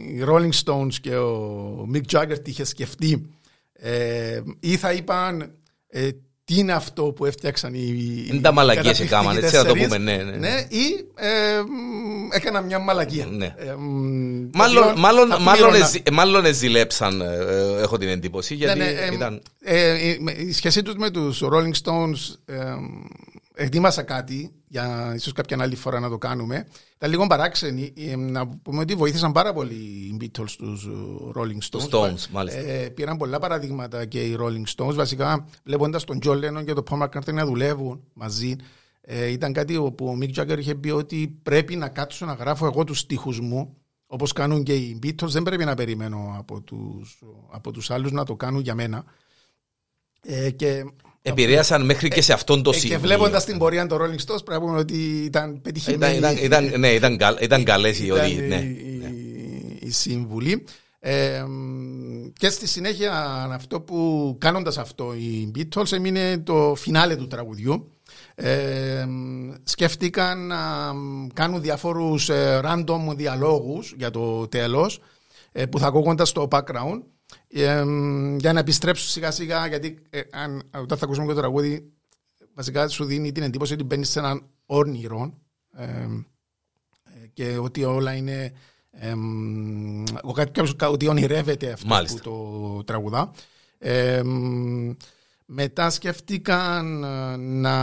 οι 0.09 0.25
Rolling 0.27 0.53
Stones 0.65 0.95
και 1.01 1.17
ο 1.17 1.89
Mick 1.95 2.03
Jagger 2.13 2.39
τι 2.43 2.51
είχε 2.51 2.65
σκεφτεί. 2.65 3.31
Ε, 3.73 4.41
ή 4.61 4.77
θα 4.77 4.93
είπαν 4.93 5.53
ε, 5.89 6.09
τι 6.51 6.59
είναι 6.59 6.73
αυτό 6.73 7.03
που 7.03 7.25
έφτιαξαν 7.27 7.75
οι. 7.75 8.27
Είναι 8.31 8.41
τα 8.41 8.53
μαλακίες 8.53 8.85
καταπληκτικοί 8.85 9.15
έκαναν, 9.15 9.37
έτσι 9.45 9.57
να 9.57 9.65
το 9.65 9.73
τέσσερις. 9.73 9.97
πούμε, 9.97 10.13
ναι, 10.15 10.23
ναι. 10.39 10.65
ή 10.69 11.05
ε, 11.15 11.61
μ, 11.63 12.29
έκανα 12.33 12.61
μια 12.61 12.79
μαλακία. 12.79 13.27
Ναι. 13.31 13.55
Ε, 13.59 13.75
μ, 13.79 14.51
το 14.51 14.59
Μάλλον, 14.59 14.83
οποίο 14.89 15.01
μάλλον, 15.01 15.29
θα 15.29 15.39
μάλλον, 15.39 15.69
πλήρωνα. 15.69 15.85
εζη- 15.87 16.11
μάλλον 16.11 16.45
εζηλέψαν, 16.45 17.21
ε, 17.21 17.25
ε, 17.25 17.83
έχω 17.83 17.99
την 17.99 18.09
εντύπωση, 18.09 18.55
γιατί 18.55 18.79
Ναι, 18.79 18.85
ναι, 18.85 18.91
ε, 18.91 19.15
ήταν... 19.15 19.43
ε, 19.61 20.09
η- 20.09 20.19
με- 20.21 20.33
η 20.33 20.53
σχέση 20.53 20.83
τους 20.83 20.95
με 20.95 21.11
τους 21.11 21.43
Rolling 21.53 21.73
Stones 21.85 22.35
ε, 22.47 22.55
ετοίμασα 23.62 24.03
κάτι 24.03 24.53
για 24.66 25.12
ίσως 25.16 25.33
κάποια 25.33 25.57
άλλη 25.61 25.77
φορά 25.77 26.01
να 26.01 26.09
το 26.09 26.18
κάνουμε. 26.18 26.66
Ήταν 26.94 27.11
λίγο 27.11 27.27
παράξενη. 27.27 27.92
Ε, 27.96 28.16
να 28.16 28.46
πούμε 28.49 28.81
ότι 28.81 28.94
βοήθησαν 28.94 29.33
πάρα 29.33 29.53
πολύ 29.53 29.75
οι 29.75 30.16
Beatles 30.20 30.49
στους 30.49 30.85
ε, 30.85 30.90
Rolling 31.35 31.59
Stones. 31.70 31.88
Stones, 31.90 32.27
μάλιστα. 32.31 32.61
Ε, 32.61 32.88
πήραν 32.88 33.16
πολλά 33.16 33.38
παραδείγματα 33.38 34.05
και 34.05 34.20
οι 34.25 34.37
Rolling 34.40 34.75
Stones. 34.77 34.94
Βασικά, 34.94 35.49
βλέποντας 35.64 36.05
τον 36.05 36.18
John 36.25 36.37
Lennon 36.37 36.64
και 36.64 36.73
τον 36.73 36.85
Paul 36.90 37.03
McCartney 37.03 37.33
να 37.33 37.46
δουλεύουν 37.46 38.05
μαζί, 38.12 38.57
ε, 39.01 39.27
ήταν 39.27 39.53
κάτι 39.53 39.75
που 39.96 40.07
ο 40.07 40.18
Mick 40.20 40.35
Jagger 40.35 40.59
είχε 40.59 40.75
πει 40.75 40.90
ότι 40.90 41.38
πρέπει 41.42 41.77
να 41.77 41.88
κάτσω 41.88 42.27
να 42.27 42.33
γράφω 42.33 42.66
εγώ 42.66 42.85
τους 42.85 42.99
στίχους 42.99 43.40
μου 43.40 43.77
Όπως 44.07 44.33
κάνουν 44.33 44.62
και 44.62 44.75
οι 44.75 44.99
Beatles, 45.03 45.29
δεν 45.29 45.42
πρέπει 45.42 45.64
να 45.64 45.75
περιμένω 45.75 46.35
από 46.38 46.61
τους 46.61 47.23
από 47.51 47.70
τους 47.70 47.90
άλλους 47.90 48.12
να 48.12 48.25
το 48.25 48.37
κάνουν 48.37 48.61
για 48.61 48.75
μένα. 48.75 49.05
Ε, 50.23 50.51
και 50.51 50.85
Επηρέασαν 51.23 51.85
μέχρι 51.85 52.09
και 52.09 52.23
σε 52.23 52.33
αυτόν 52.33 52.63
το 52.63 52.71
ε, 52.71 52.73
σημείο. 52.73 52.97
Και 52.97 53.03
βλέποντας 53.03 53.45
την 53.45 53.59
πορεία 53.59 53.87
των 53.87 53.99
Rolling 53.99 54.33
Stones, 54.33 54.45
πρέπει 54.45 54.51
να 54.51 54.61
πούμε 54.61 54.79
ότι 54.79 55.23
ήταν 55.25 55.61
πετυχημένη. 55.61 56.17
Ήταν, 56.17 56.37
ήταν, 56.37 56.65
ήταν, 56.65 56.81
ναι, 56.81 56.89
ήταν, 56.89 57.17
καλ, 57.17 57.37
ήταν 57.41 57.65
καλές 57.65 57.99
οι, 57.99 58.07
ήταν 58.07 58.31
οι, 58.31 58.35
ναι, 58.35 58.57
η, 58.57 59.01
ναι. 59.01 59.13
η 59.81 59.91
σύμβουλη. 59.91 60.65
Ε, 61.03 61.45
και 62.39 62.49
στη 62.49 62.67
συνέχεια 62.67 63.13
αυτό 63.53 63.81
που 63.81 64.37
κάνοντας 64.41 64.79
αυτό 64.79 65.15
οι 65.15 65.51
Beatles 65.55 65.93
έμεινε 65.93 66.39
το 66.39 66.75
φινάλε 66.77 67.17
του 67.17 67.27
τραγουδιού 67.27 67.93
ε, 68.35 69.07
σκέφτηκαν 69.65 70.47
να 70.47 70.57
κάνουν 71.33 71.61
διάφορους 71.61 72.29
ε, 72.29 72.61
random 72.65 73.17
διαλόγους 73.17 73.95
για 73.97 74.11
το 74.11 74.49
τέλος 74.49 75.01
ε, 75.53 75.67
που 75.67 75.79
θα 75.79 75.87
ακούγονται 75.87 76.25
στο 76.25 76.49
background 76.51 77.01
ε, 77.49 77.85
για 78.38 78.53
να 78.53 78.59
επιστρέψουν 78.59 79.09
σιγά 79.09 79.31
σιγά 79.31 79.66
γιατί 79.66 80.03
ε, 80.11 80.21
αν, 80.31 80.62
όταν 80.83 80.99
θα 80.99 81.05
ακούσουμε 81.05 81.27
και 81.27 81.33
το 81.33 81.38
τραγούδι 81.38 81.93
βασικά 82.55 82.88
σου 82.88 83.05
δίνει 83.05 83.33
την 83.33 83.43
εντύπωση 83.43 83.73
ότι 83.73 83.85
μπαίνεις 83.85 84.09
σε 84.09 84.19
έναν 84.19 84.43
όρνηρο 84.66 85.35
ε, 85.77 85.85
ε, 85.85 87.27
και 87.33 87.59
ότι 87.59 87.85
όλα 87.85 88.12
είναι 88.12 88.53
ε, 88.90 89.14
ο 90.23 90.33
κάποιος 90.33 90.77
ότι 90.85 91.09
ονειρεύεται 91.09 91.73
αυτό 91.73 91.87
Μάλιστα. 91.88 92.23
που 92.23 92.23
το 92.23 92.85
τραγουδά 92.85 93.31
ε, 93.79 94.23
μετά 95.47 95.90
σκέφτηκαν 95.90 97.05
ε, 97.05 97.37
να, 97.37 97.75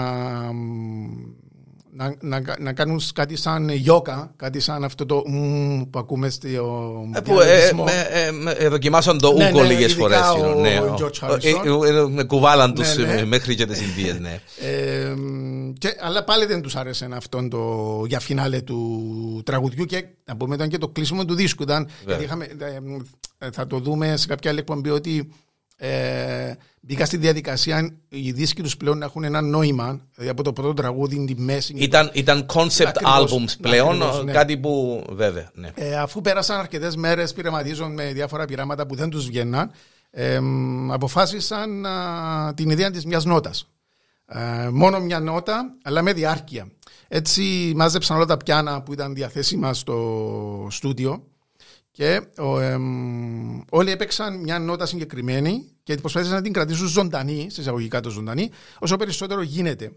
να, 1.97 2.15
να, 2.21 2.55
να 2.59 2.73
κάνουν 2.73 3.01
κάτι 3.13 3.35
σαν 3.35 3.69
γιόκα, 3.69 4.33
κάτι 4.35 4.59
σαν 4.59 4.83
αυτό 4.83 5.05
το 5.05 5.23
μ 5.27 5.81
που 5.89 5.99
ακούμε 5.99 6.29
στο 6.29 6.47
Ε, 7.15 7.19
που, 7.19 7.39
ε, 7.39 7.45
διαλογισμό. 7.45 7.83
με, 7.83 8.07
ε, 8.11 8.31
με, 8.31 8.51
ε, 8.51 8.67
δοκιμάσαν 8.67 9.17
το 9.17 9.33
Ναι, 9.33 9.49
ούκο 9.49 9.61
ναι, 9.61 9.67
λίγες 9.67 9.91
ειδικά 9.91 10.23
φορές. 10.23 10.43
ο 10.55 10.59
ναι, 10.59 10.79
George 10.81 11.11
ο- 11.21 11.27
Harrison. 11.27 11.85
ε, 11.85 11.89
ε, 11.93 11.97
ε, 11.99 12.07
με 12.07 12.23
κουβάλαν 12.23 12.73
τους 12.73 12.95
Ναι, 12.97 13.05
ναι. 13.05 13.13
ε, 13.13 13.25
μέχρι 13.25 13.55
και 13.55 13.65
τις 13.65 13.81
Ινδίες, 13.81 14.19
ναι. 14.19 14.39
Ε, 14.61 15.13
και, 15.77 15.95
αλλά 16.01 16.23
πάλι 16.23 16.45
δεν 16.45 16.61
τους 16.61 16.75
άρεσε 16.75 17.07
αυτό 17.13 17.47
το 17.47 18.03
για 18.07 18.19
φινάλε 18.19 18.61
του 18.61 19.41
τραγουδιού 19.45 19.85
και 19.85 20.05
να 20.25 20.37
πούμε 20.37 20.55
ήταν 20.55 20.67
και 20.69 20.77
το 20.77 20.87
κλείσιμο 20.87 21.25
του 21.25 21.35
δίσκου. 21.35 21.63
Ήταν, 21.63 21.87
γιατί 22.05 22.23
είχαμε, 22.23 22.45
ε, 22.45 23.45
ε, 23.45 23.49
θα 23.51 23.67
το 23.67 23.79
δούμε 23.79 24.17
σε 24.17 24.27
κάποια 24.27 24.49
άλλη 24.51 24.59
εκπομπή 24.59 24.89
ότι 24.89 25.29
ε, 25.77 26.53
μπήκα 26.79 27.05
στη 27.05 27.17
διαδικασία 27.17 27.97
οι 28.09 28.31
δίσκοι 28.31 28.61
τους 28.61 28.77
πλέον 28.77 28.97
να 28.97 29.05
έχουν 29.05 29.23
ένα 29.23 29.41
νόημα 29.41 29.99
δηλαδή 30.13 30.31
από 30.31 30.43
το 30.43 30.53
πρώτο 30.53 30.73
τραγούδι, 30.73 31.25
τη 31.25 31.35
μέση. 31.41 31.73
Ήταν, 31.77 32.09
ήταν 32.13 32.45
concept 32.53 32.85
Ακριβώς, 32.85 33.31
albums 33.31 33.55
πλέον, 33.61 34.01
ακριβώς, 34.01 34.23
ναι. 34.23 34.31
κάτι 34.31 34.57
που 34.57 35.03
βέβαια, 35.09 35.51
ναι. 35.53 35.71
Ε, 35.75 35.95
αφού 35.95 36.21
πέρασαν 36.21 36.59
αρκετές 36.59 36.95
μέρες 36.95 37.33
πειραματίζουν 37.33 37.93
με 37.93 38.11
διάφορα 38.13 38.45
πειράματα 38.45 38.85
που 38.85 38.95
δεν 38.95 39.09
τους 39.09 39.25
βγαίναν, 39.25 39.71
ε, 40.11 40.39
αποφάσισαν 40.89 41.85
α, 41.85 42.53
την 42.55 42.69
ιδέα 42.69 42.91
της 42.91 43.05
μιας 43.05 43.25
νότας. 43.25 43.67
Ε, 44.27 44.69
μόνο 44.71 44.99
μια 44.99 45.19
νότα, 45.19 45.71
αλλά 45.83 46.01
με 46.01 46.13
διάρκεια. 46.13 46.67
Έτσι 47.07 47.73
μάζεψαν 47.75 48.15
όλα 48.15 48.25
τα 48.25 48.37
πιάνα 48.37 48.81
που 48.81 48.93
ήταν 48.93 49.13
διαθέσιμα 49.13 49.73
στο 49.73 50.67
στούντιο 50.69 51.23
και 51.97 52.21
ο, 52.37 52.59
εμ, 52.59 53.61
όλοι 53.69 53.91
έπαιξαν 53.91 54.39
μια 54.39 54.59
νότα 54.59 54.85
συγκεκριμένη 54.85 55.71
και 55.83 55.95
προσπάθησαν 55.95 56.35
να 56.35 56.41
την 56.41 56.53
κρατήσουν 56.53 56.87
ζωντανή, 56.87 57.47
σε 57.49 57.61
εισαγωγικά 57.61 57.99
το 57.99 58.09
ζωντανή, 58.09 58.49
όσο 58.79 58.95
περισσότερο 58.95 59.41
γίνεται. 59.41 59.91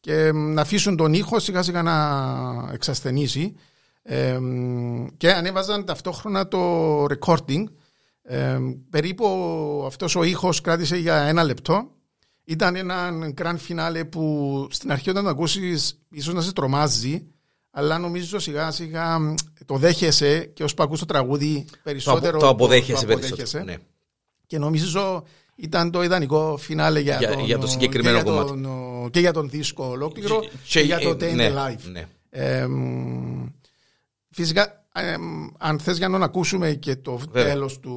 Και 0.00 0.16
εμ, 0.16 0.52
να 0.52 0.60
αφήσουν 0.60 0.96
τον 0.96 1.12
ήχο 1.12 1.38
σιγά 1.38 1.62
σιγά 1.62 1.82
να 1.82 1.94
εξασθενήσει. 2.72 3.54
Εμ, 4.02 5.06
και 5.16 5.32
ανέβαζαν 5.32 5.84
ταυτόχρονα 5.84 6.48
το 6.48 7.04
recording. 7.04 7.64
Εμ, 8.22 8.72
περίπου 8.90 9.26
αυτός 9.86 10.16
ο 10.16 10.22
ήχος 10.22 10.60
κράτησε 10.60 10.96
για 10.96 11.16
ένα 11.16 11.44
λεπτό. 11.44 11.90
Ήταν 12.44 12.76
ένα 12.76 13.10
grand 13.42 13.58
finale 13.68 14.02
που 14.10 14.66
στην 14.70 14.92
αρχή 14.92 15.10
όταν 15.10 15.24
το 15.24 15.30
ακούσεις 15.30 16.02
ίσως 16.10 16.34
να 16.34 16.40
σε 16.40 16.52
τρομάζει 16.52 17.26
αλλά 17.74 17.98
νομίζω 17.98 18.38
σιγά 18.38 18.70
σιγά 18.70 19.18
μ, 19.18 19.34
το 19.66 19.76
δέχεσαι 19.76 20.50
και 20.54 20.62
όσο 20.64 20.74
που 20.74 20.82
ακούς 20.82 20.98
το 21.00 21.04
τραγούδι 21.06 21.64
Το, 21.70 21.76
περισσότερο 21.82 22.28
απο- 22.36 22.38
το 22.40 22.48
αποδέχεσαι 22.48 23.06
το 23.06 23.18
περισσότερο. 23.18 23.64
Ναι. 23.64 23.76
και 24.46 24.58
νομίζω 24.58 25.24
ήταν 25.56 25.90
το 25.90 26.02
ιδανικό 26.02 26.56
φινάλε 26.56 27.00
για, 27.00 27.16
Για- 27.16 27.28
τον, 27.32 27.44
για 27.44 27.58
το 27.58 27.66
συγκεκριμένο 27.66 28.16
και 28.16 28.22
για 28.22 28.32
κομμάτι. 28.32 28.62
τον- 28.62 29.10
και 29.10 29.20
για 29.20 29.32
τον 29.32 29.50
δίσκο 29.50 29.84
ολόκληρο 29.84 30.40
και, 30.40 30.48
Και- 30.68 30.80
για 30.80 30.98
το 30.98 31.08
ε, 31.08 31.12
Day 31.12 31.32
in 31.32 31.34
ναι, 31.34 31.52
the 31.54 31.56
Life. 31.70 31.90
ναι. 31.92 32.06
Ε, 32.30 32.66
μ, 32.66 33.46
φυσικά, 34.30 34.84
ε, 34.94 35.16
μ, 35.16 35.46
αν 35.58 35.78
θες 35.78 35.96
για 35.98 36.08
να 36.08 36.24
ακούσουμε 36.24 36.72
και 36.72 36.96
το 36.96 37.16
Βέβαια. 37.16 37.52
τέλος 37.52 37.78
του... 37.80 37.94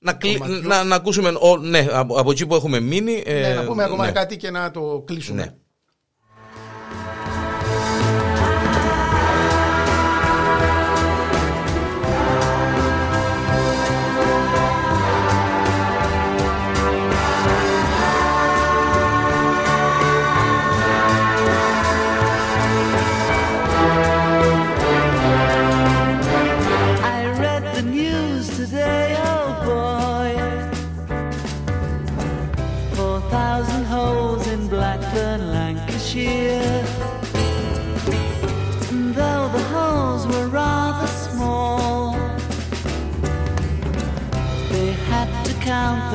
Να, 0.00 0.12
κλει- 0.12 0.38
κομματιού. 0.38 0.68
να, 0.68 0.84
να 0.84 0.94
ακούσουμε, 0.94 1.28
ο, 1.40 1.56
ναι, 1.56 1.86
από, 1.90 2.14
από 2.20 2.30
εκεί 2.30 2.46
που 2.46 2.54
έχουμε 2.54 2.80
μείνει. 2.80 3.22
ε, 3.26 3.40
ναι, 3.48 3.54
να 3.54 3.64
πούμε 3.64 3.84
ακόμα 3.84 4.04
ναι. 4.06 4.12
κάτι 4.12 4.36
και 4.36 4.50
να 4.50 4.70
το 4.70 5.02
κλείσουμε. 5.06 5.42
Ναι. 5.42 5.54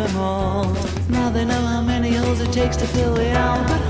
Them 0.10 0.17
all. 0.17 0.74
Now 1.10 1.30
they 1.30 1.45
know 1.45 1.62
how 1.62 1.82
many 1.82 2.12
holes 2.12 2.41
it 2.41 2.52
takes 2.52 2.78
to 2.78 2.88
fill 2.88 3.13
the 3.13 3.30
Albert 3.30 3.88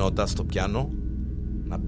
νότα 0.00 0.26
στο 0.26 0.44
πιάνο 0.44 0.90
να 1.64 1.80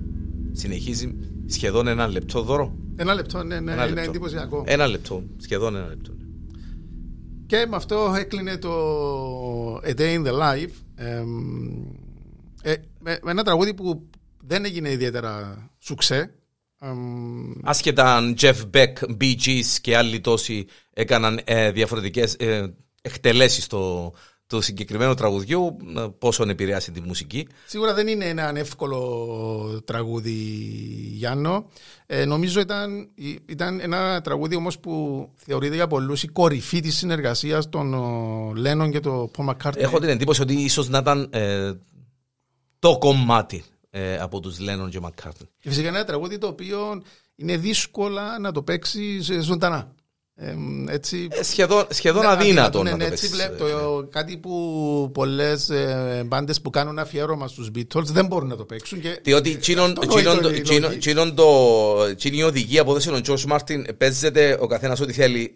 συνεχίζει 0.52 1.14
σχεδόν 1.46 1.86
ένα 1.86 2.06
λεπτό 2.06 2.42
δώρο. 2.42 2.76
Ένα 2.96 3.14
λεπτό, 3.14 3.42
ναι, 3.42 3.60
ναι, 3.60 3.72
Ένα 3.72 3.82
είναι 3.86 3.94
λεπτό. 3.94 4.10
εντυπωσιακό. 4.10 4.64
Ένα 4.66 4.86
λεπτό, 4.86 5.22
σχεδόν 5.36 5.76
ένα 5.76 5.86
λεπτό. 5.88 6.12
και 7.46 7.66
με 7.68 7.76
αυτό 7.76 8.14
έκλεινε 8.18 8.56
το 8.56 8.72
A 9.76 9.94
Day 9.98 10.14
in 10.18 10.26
the 10.26 10.32
Life. 10.32 10.70
Ε, 10.94 11.22
ε, 12.62 12.74
με, 12.98 13.18
με 13.22 13.30
ένα 13.30 13.42
τραγούδι 13.42 13.74
που 13.74 14.08
δεν 14.40 14.64
έγινε 14.64 14.90
ιδιαίτερα 14.90 15.56
σουξέ. 15.78 16.34
Εμ, 16.78 17.52
Άσχετα 17.62 18.16
αν 18.16 18.34
Jeff 18.40 18.54
Beck, 18.74 18.92
Bee 19.20 19.34
Gees 19.44 19.78
και 19.80 19.96
άλλοι 19.96 20.20
τόσοι 20.20 20.66
έκαναν 20.92 21.40
ε, 21.44 21.70
διαφορετικές 21.70 22.34
ε, 22.34 22.74
εκτελέσεις 23.02 23.64
στο, 23.64 24.12
του 24.46 24.60
συγκεκριμένου 24.60 25.14
τραγουδιού, 25.14 25.76
ε, 25.96 26.06
πόσο 26.18 26.44
επηρεάσει 26.48 26.92
τη 26.92 27.00
μουσική. 27.00 27.48
Σίγουρα 27.66 27.94
δεν 27.94 28.06
είναι 28.06 28.24
ένα 28.24 28.52
εύκολο 28.58 29.82
τραγούδι, 29.84 30.32
Γιάννο. 31.14 31.68
Ε, 32.06 32.24
νομίζω 32.24 32.60
ήταν, 32.60 33.08
ήταν 33.46 33.80
ένα 33.80 34.20
τραγούδι 34.20 34.56
όμως 34.56 34.78
που 34.78 35.28
θεωρείται 35.36 35.74
για 35.74 35.86
πολλούς 35.86 36.22
η 36.22 36.28
κορυφή 36.28 36.80
της 36.80 36.96
συνεργασίας 36.96 37.68
των 37.68 37.94
Λένων 38.56 38.90
και 38.90 39.00
του 39.00 39.30
Paul 39.36 39.48
McCartney. 39.48 39.76
Έχω 39.76 39.98
την 39.98 40.08
εντύπωση 40.08 40.42
ότι 40.42 40.54
ίσως 40.54 40.88
να 40.88 40.98
ήταν 40.98 41.28
ε, 41.30 41.72
το 42.78 42.98
κομμάτι 42.98 43.64
ε, 43.90 44.18
από 44.18 44.40
τους 44.40 44.56
Lennon 44.60 44.88
και 44.90 45.00
McCartney. 45.02 45.46
Και 45.58 45.68
φυσικά 45.68 45.88
είναι 45.88 45.96
ένα 45.96 46.06
τραγούδι 46.06 46.38
το 46.38 46.46
οποίο 46.46 47.02
είναι 47.36 47.56
δύσκολα 47.56 48.38
να 48.38 48.52
το 48.52 48.62
παίξεις 48.62 49.30
ζωντανά. 49.40 49.92
Ε, 50.34 50.54
έτσι, 50.88 51.28
Ε, 51.30 51.42
σχεδόν 51.42 51.84
σχεδόν 51.90 52.22
Ναι, 52.22 52.28
αδύνατο 52.28 52.82
ναι, 52.82 52.90
να 52.90 52.96
ναι, 52.96 53.04
το 53.06 53.12
έτσι 53.12 53.30
παίξεις. 53.30 53.46
βλέπω, 53.48 53.64
το, 53.68 54.06
κάτι 54.10 54.36
που 54.36 55.10
πολλές 55.14 55.68
ε, 55.70 56.22
μπάντες 56.26 56.60
που 56.60 56.70
κάνουν 56.70 56.98
αφιέρωμα 56.98 57.48
στους 57.48 57.70
Beatles 57.76 58.04
δεν 58.04 58.26
μπορούν 58.26 58.48
να 58.48 58.56
το 58.56 58.64
παίξουν. 58.64 59.00
Και 59.00 59.20
Διότι 59.22 59.56
τσίνον- 59.56 59.98
Αυτό 59.98 60.14
τσίνον 60.14 60.32
είναι 60.32 60.42
το- 60.42 60.54
η 60.54 60.60
τσίνον- 60.60 60.82
λογική. 60.82 60.98
τσίνον 61.00 61.34
το- 61.34 62.14
τσίνη 62.14 62.36
η 62.36 62.42
οδηγία 62.42 62.84
που 62.84 62.90
έδωσε 62.90 63.10
ο 63.10 63.20
George 63.26 63.44
Μάρτιν 63.44 63.96
παίζεται 63.96 64.58
ο 64.60 64.66
καθένας 64.66 65.00
ό,τι 65.00 65.12
θέλει. 65.12 65.54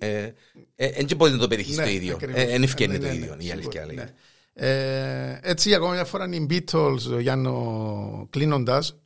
Δεν 1.06 1.16
μπορεί 1.16 1.32
να 1.32 1.38
το 1.38 1.48
πετύχεις 1.48 1.76
Ναι, 1.76 1.82
το 1.84 1.88
ίδιο. 1.90 2.14
ακριβώς. 2.14 2.44
Δεν 2.44 2.62
ευκαινεί 2.62 2.92
Ναι, 2.92 2.98
το 2.98 3.06
ναι, 3.06 3.14
ίδιο. 3.14 3.34
ναι, 3.38 3.44
Η 3.44 3.50
αλήθεια 3.50 3.70
σίγουρα, 3.70 3.86
λέγεται. 3.86 4.04
ναι. 4.04 4.14
Ε, 4.58 5.38
έτσι, 5.42 5.74
ακόμα 5.74 5.92
μια 5.92 6.04
φορά 6.04 6.28
οι 6.30 6.46
Beatles, 6.50 7.20
Γιάννο, 7.20 8.26
κλείνοντας. 8.30 8.98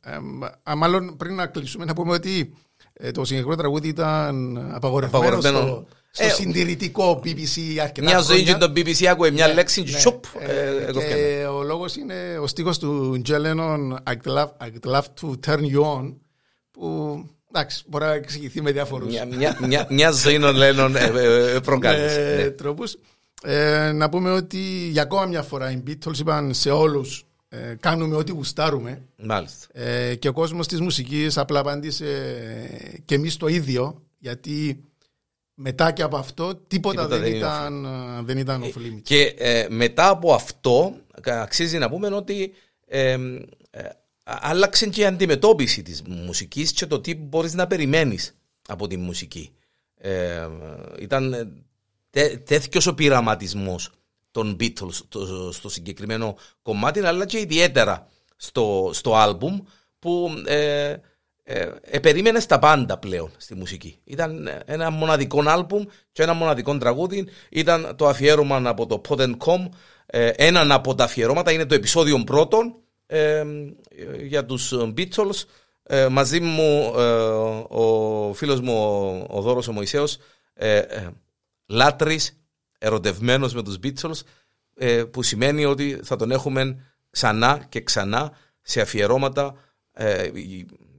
μάλλον 0.77 1.17
πριν 1.17 1.35
να 1.35 1.45
κλείσουμε, 1.45 1.85
να 1.85 1.93
πούμε 1.93 2.13
ότι 2.13 2.39
ε, 2.39 2.70
το 3.13 3.25
συγκεκριμένο 3.25 3.61
τραγούδι 3.61 3.87
ήταν 3.87 4.57
απαγορευμένο, 4.73 5.25
Απαγορευμένο. 5.25 5.65
στο, 5.67 5.85
στο 6.11 6.25
Ε, 6.25 6.29
συντηρητικό 6.29 7.21
BBC 7.25 7.77
αρκετά 7.81 8.07
Μια 8.07 8.19
ζωή 8.19 8.43
χρόνια. 8.45 8.53
και 8.53 8.59
το 8.65 8.71
BBC 8.75 9.05
άκουε 9.05 9.31
μια 9.31 9.53
λέξη 9.53 9.83
και 9.83 9.91
Ναι, 9.91 9.99
σοπ, 9.99 10.23
ε, 10.39 10.45
ε, 10.45 10.85
έκοφκε. 10.89 11.13
και 11.13 11.45
ο 11.45 11.63
λόγος 11.63 11.95
είναι 11.95 12.37
ο 12.41 12.47
στίχος 12.47 12.79
του 12.79 13.21
Τζέλενον 13.23 13.99
I'd 14.09 14.29
love, 14.31 14.47
I'd 14.65 14.91
love 14.95 15.03
to 15.21 15.29
turn 15.47 15.59
you 15.59 15.81
on 15.97 16.13
που 16.71 17.15
εντάξει 17.53 17.83
μπορεί 17.87 18.03
να 18.05 18.13
εξηγηθεί 18.13 18.61
με 18.61 18.71
διάφορους 18.71 19.07
Μια- 19.11 19.25
μια- 19.25 19.57
μια- 19.67 19.87
Μια 19.89 20.11
ζωή 20.11 20.39
των 20.39 20.55
Lennon 20.57 20.93
ε, 20.95 21.05
ε, 21.19 21.55
ε, 21.55 21.59
προκάλεσε. 21.59 22.31
ε, 22.33 22.35
ναι. 22.43 22.49
τρόπους. 22.49 22.97
Ε, 23.43 23.91
να 23.91 24.09
πούμε 24.09 24.31
ότι 24.31 24.57
για 24.91 25.01
ακόμα 25.01 25.25
μια 25.25 25.41
φορά 25.41 25.71
οι 25.71 25.83
Beatles 25.87 26.17
είπαν 26.19 26.53
σε 26.53 26.69
όλους 26.69 27.25
ε, 27.53 27.75
κάνουμε 27.79 28.15
ό,τι 28.15 28.31
γουστάρουμε 28.31 29.01
Μάλιστα. 29.15 29.67
ε, 29.71 30.15
και 30.15 30.27
ο 30.27 30.33
κόσμος 30.33 30.67
της 30.67 30.79
μουσικής 30.79 31.37
απλά 31.37 31.59
απάντησε 31.59 32.05
ε, 32.93 32.97
και 33.05 33.15
εμείς 33.15 33.37
το 33.37 33.47
ίδιο 33.47 34.01
γιατί 34.17 34.83
μετά 35.53 35.91
και 35.91 36.01
από 36.01 36.17
αυτό 36.17 36.55
τίποτα, 36.55 36.67
Τίποτα 36.67 37.07
δεν, 37.07 37.19
δεν 37.19 37.29
είναι 37.29 37.37
ήταν, 37.37 37.85
ε, 37.85 38.21
δεν 38.23 38.37
ήταν 38.37 38.63
off 38.63 38.77
limits. 38.77 39.01
Και 39.03 39.35
ε, 39.37 39.67
μετά 39.69 40.09
από 40.09 40.33
αυτό, 40.33 40.95
αξίζει 41.23 41.77
να 41.77 41.89
πούμε 41.89 42.07
ότι 42.07 42.53
ε, 42.85 43.11
ε, 43.69 43.89
άλλαξε 44.23 44.87
και 44.87 45.01
η 45.01 45.05
αντιμετώπιση 45.05 45.81
της 45.81 46.01
μουσικής 46.01 46.71
και 46.71 46.85
το 46.85 47.01
τι 47.01 47.15
μπορείς 47.15 47.53
να 47.53 47.67
περιμένεις 47.67 48.35
από 48.67 48.87
τη 48.87 48.97
μουσική. 48.97 49.51
Ε, 49.95 50.47
ήταν 50.99 51.33
ε, 51.33 51.51
τέ, 52.09 52.37
τέτοιος 52.37 52.87
ο 52.87 52.93
πειραματισμός 52.93 53.89
των 54.31 54.57
Beatles 54.59 54.91
στο, 54.91 55.51
στο 55.51 55.69
συγκεκριμένο 55.69 56.35
κομμάτι, 56.61 56.99
αλλά 56.99 57.25
και 57.25 57.39
ιδιαίτερα 57.39 58.07
στο, 58.35 58.89
στο 58.93 59.15
άλμπουμ 59.15 59.59
που 59.99 60.29
ε, 60.45 60.95
ε, 61.43 61.69
ε, 61.81 61.99
περίμενε 61.99 62.41
τα 62.41 62.59
πάντα 62.59 62.97
πλέον 62.97 63.31
στη 63.37 63.55
μουσική. 63.55 63.97
Ήταν 64.03 64.49
ένα 64.65 64.89
μοναδικό 64.89 65.43
άλμπουμ 65.45 65.83
και 66.11 66.23
ένα 66.23 66.33
μοναδικό 66.33 66.77
τραγούδι. 66.77 67.27
Ήταν 67.49 67.93
το 67.95 68.07
αφιέρωμα 68.07 68.61
από 68.69 68.85
το 68.85 69.01
Pod 69.07 69.37
Com. 69.37 69.69
Ε, 70.05 70.27
έναν 70.27 70.71
από 70.71 70.95
τα 70.95 71.03
αφιερώματα 71.03 71.51
είναι 71.51 71.65
το 71.65 71.75
επεισόδιο 71.75 72.23
πρώτον 72.23 72.75
ε, 73.05 73.43
για 74.21 74.45
τους 74.45 74.73
Beatles. 74.97 75.43
Ε, 75.83 76.07
μαζί 76.07 76.39
μου 76.39 76.93
ε, 76.97 77.03
ο 77.67 78.33
φίλος 78.33 78.61
μου 78.61 78.73
ο, 78.73 79.37
ο 79.37 79.41
Δώρος 79.41 79.67
ο 79.67 79.71
Μωυσέος 79.71 80.17
ε, 80.53 80.77
ε, 80.77 81.09
λάτρης, 81.65 82.40
ερωτευμένος 82.81 83.53
με 83.53 83.63
τους 83.63 83.77
Beatles 83.83 84.19
ε, 84.75 85.03
που 85.03 85.23
σημαίνει 85.23 85.65
ότι 85.65 85.99
θα 86.03 86.15
τον 86.15 86.31
έχουμε 86.31 86.85
ξανά 87.09 87.65
και 87.69 87.81
ξανά 87.81 88.31
σε 88.61 88.81
αφιερώματα 88.81 89.53
ε, 89.91 90.29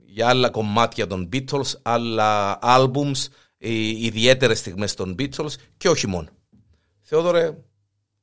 για 0.05 0.29
άλλα 0.29 0.51
κομμάτια 0.51 1.07
των 1.07 1.29
Beatles, 1.33 1.73
άλλα 1.83 2.59
albums, 2.63 3.27
οι 3.59 4.05
ιδιαίτερες 4.05 4.59
στιγμές 4.59 4.95
των 4.95 5.15
Beatles 5.19 5.53
και 5.77 5.89
όχι 5.89 6.07
μόνο. 6.07 6.29
Θεόδωρε, 7.01 7.57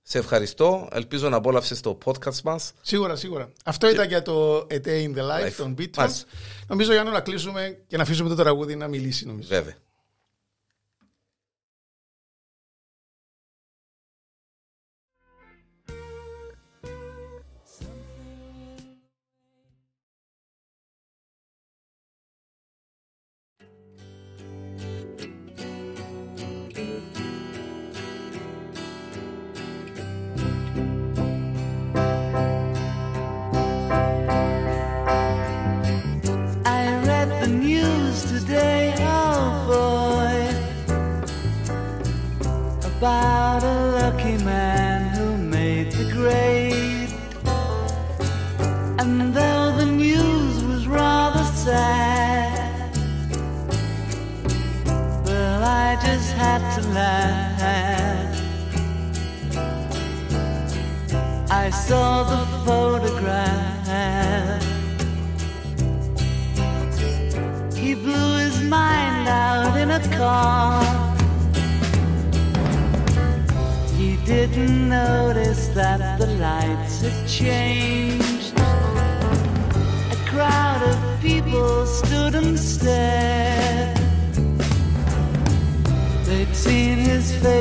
σε 0.01 0.17
ευχαριστώ. 0.17 0.87
Ελπίζω 0.91 1.29
να 1.29 1.37
απόλαυσες 1.37 1.81
το 1.81 1.97
podcast 2.05 2.41
μας. 2.43 2.73
Σίγουρα, 2.81 3.15
σίγουρα. 3.15 3.51
Αυτό 3.65 3.89
ήταν 3.89 4.07
για 4.07 4.21
το 4.21 4.57
A 4.57 4.73
Day 4.73 5.03
in 5.03 5.15
the 5.15 5.21
Life 5.21 5.47
Life. 5.47 5.53
των 5.57 5.75
Beatles. 5.77 5.97
Μάλιστα. 5.97 6.27
Νομίζω 6.67 6.93
για 6.93 7.03
να 7.03 7.19
κλείσουμε 7.19 7.83
και 7.87 7.97
να 7.97 8.03
αφήσουμε 8.03 8.29
το 8.29 8.35
τραγούδι 8.35 8.75
να 8.75 8.87
μιλήσει 8.87 9.25
νομίζω. 9.25 9.47
Βέβαια. 9.47 9.75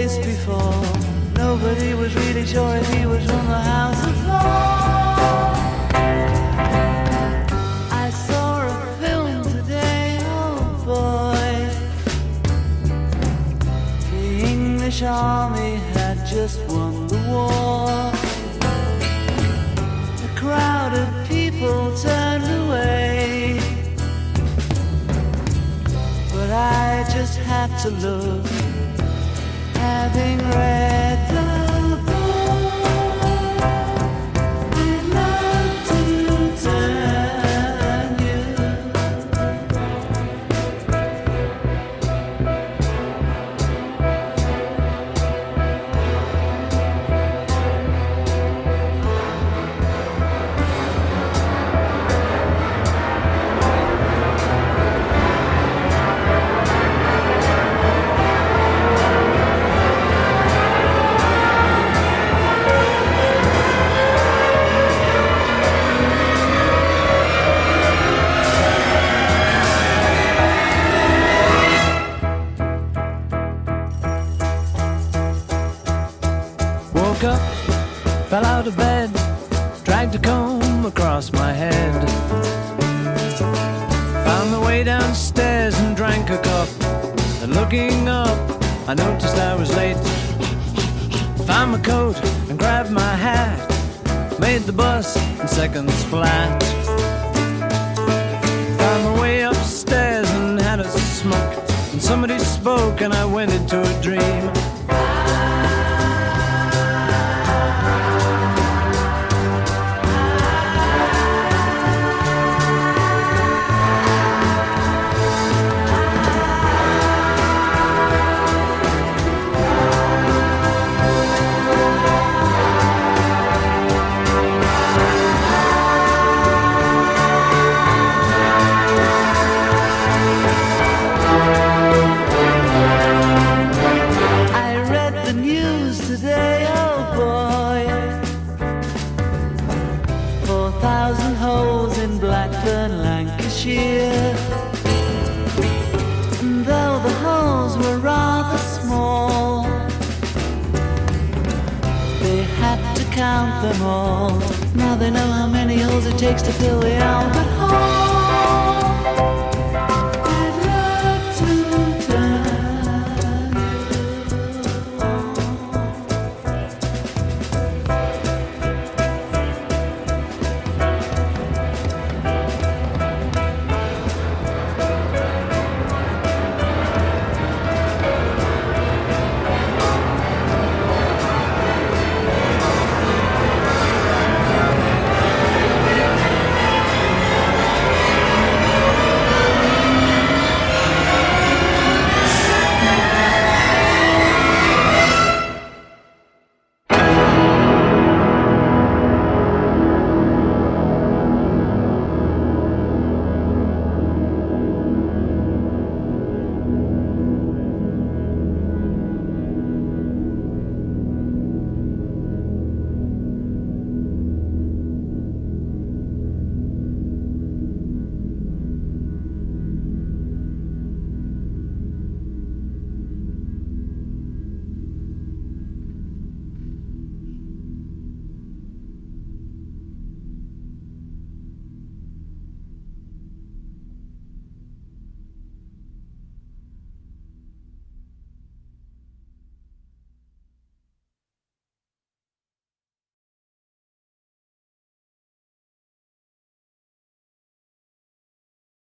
His 0.08 0.26
before. 0.26 0.84
Nobody 1.34 1.94
was 1.94 2.14
really 2.14 2.46
sure 2.46 2.76
if 2.76 2.88
he 2.94 3.06
was 3.06 3.24
from 3.26 3.46
the 3.46 3.62
House 3.72 4.02
of 4.10 4.16
Lords. 4.26 5.60
I 8.04 8.10
saw 8.26 8.66
a 8.66 8.96
film 9.00 9.42
today, 9.44 10.18
oh 10.22 10.60
boy. 10.92 11.50
The 14.10 14.26
English 14.54 15.02
army 15.02 15.76
had 15.94 16.18
just 16.26 16.58
won 16.68 17.06
the 17.06 17.20
war. 17.28 17.90
A 20.26 20.30
crowd 20.40 20.92
of 21.02 21.08
people 21.28 21.96
turned 21.96 22.48
away. 22.62 23.60
But 26.32 26.50
I 26.50 27.04
just 27.12 27.36
had 27.38 27.70
to 27.82 27.90
look, 27.90 28.46
having 29.78 30.38
read 30.38 31.07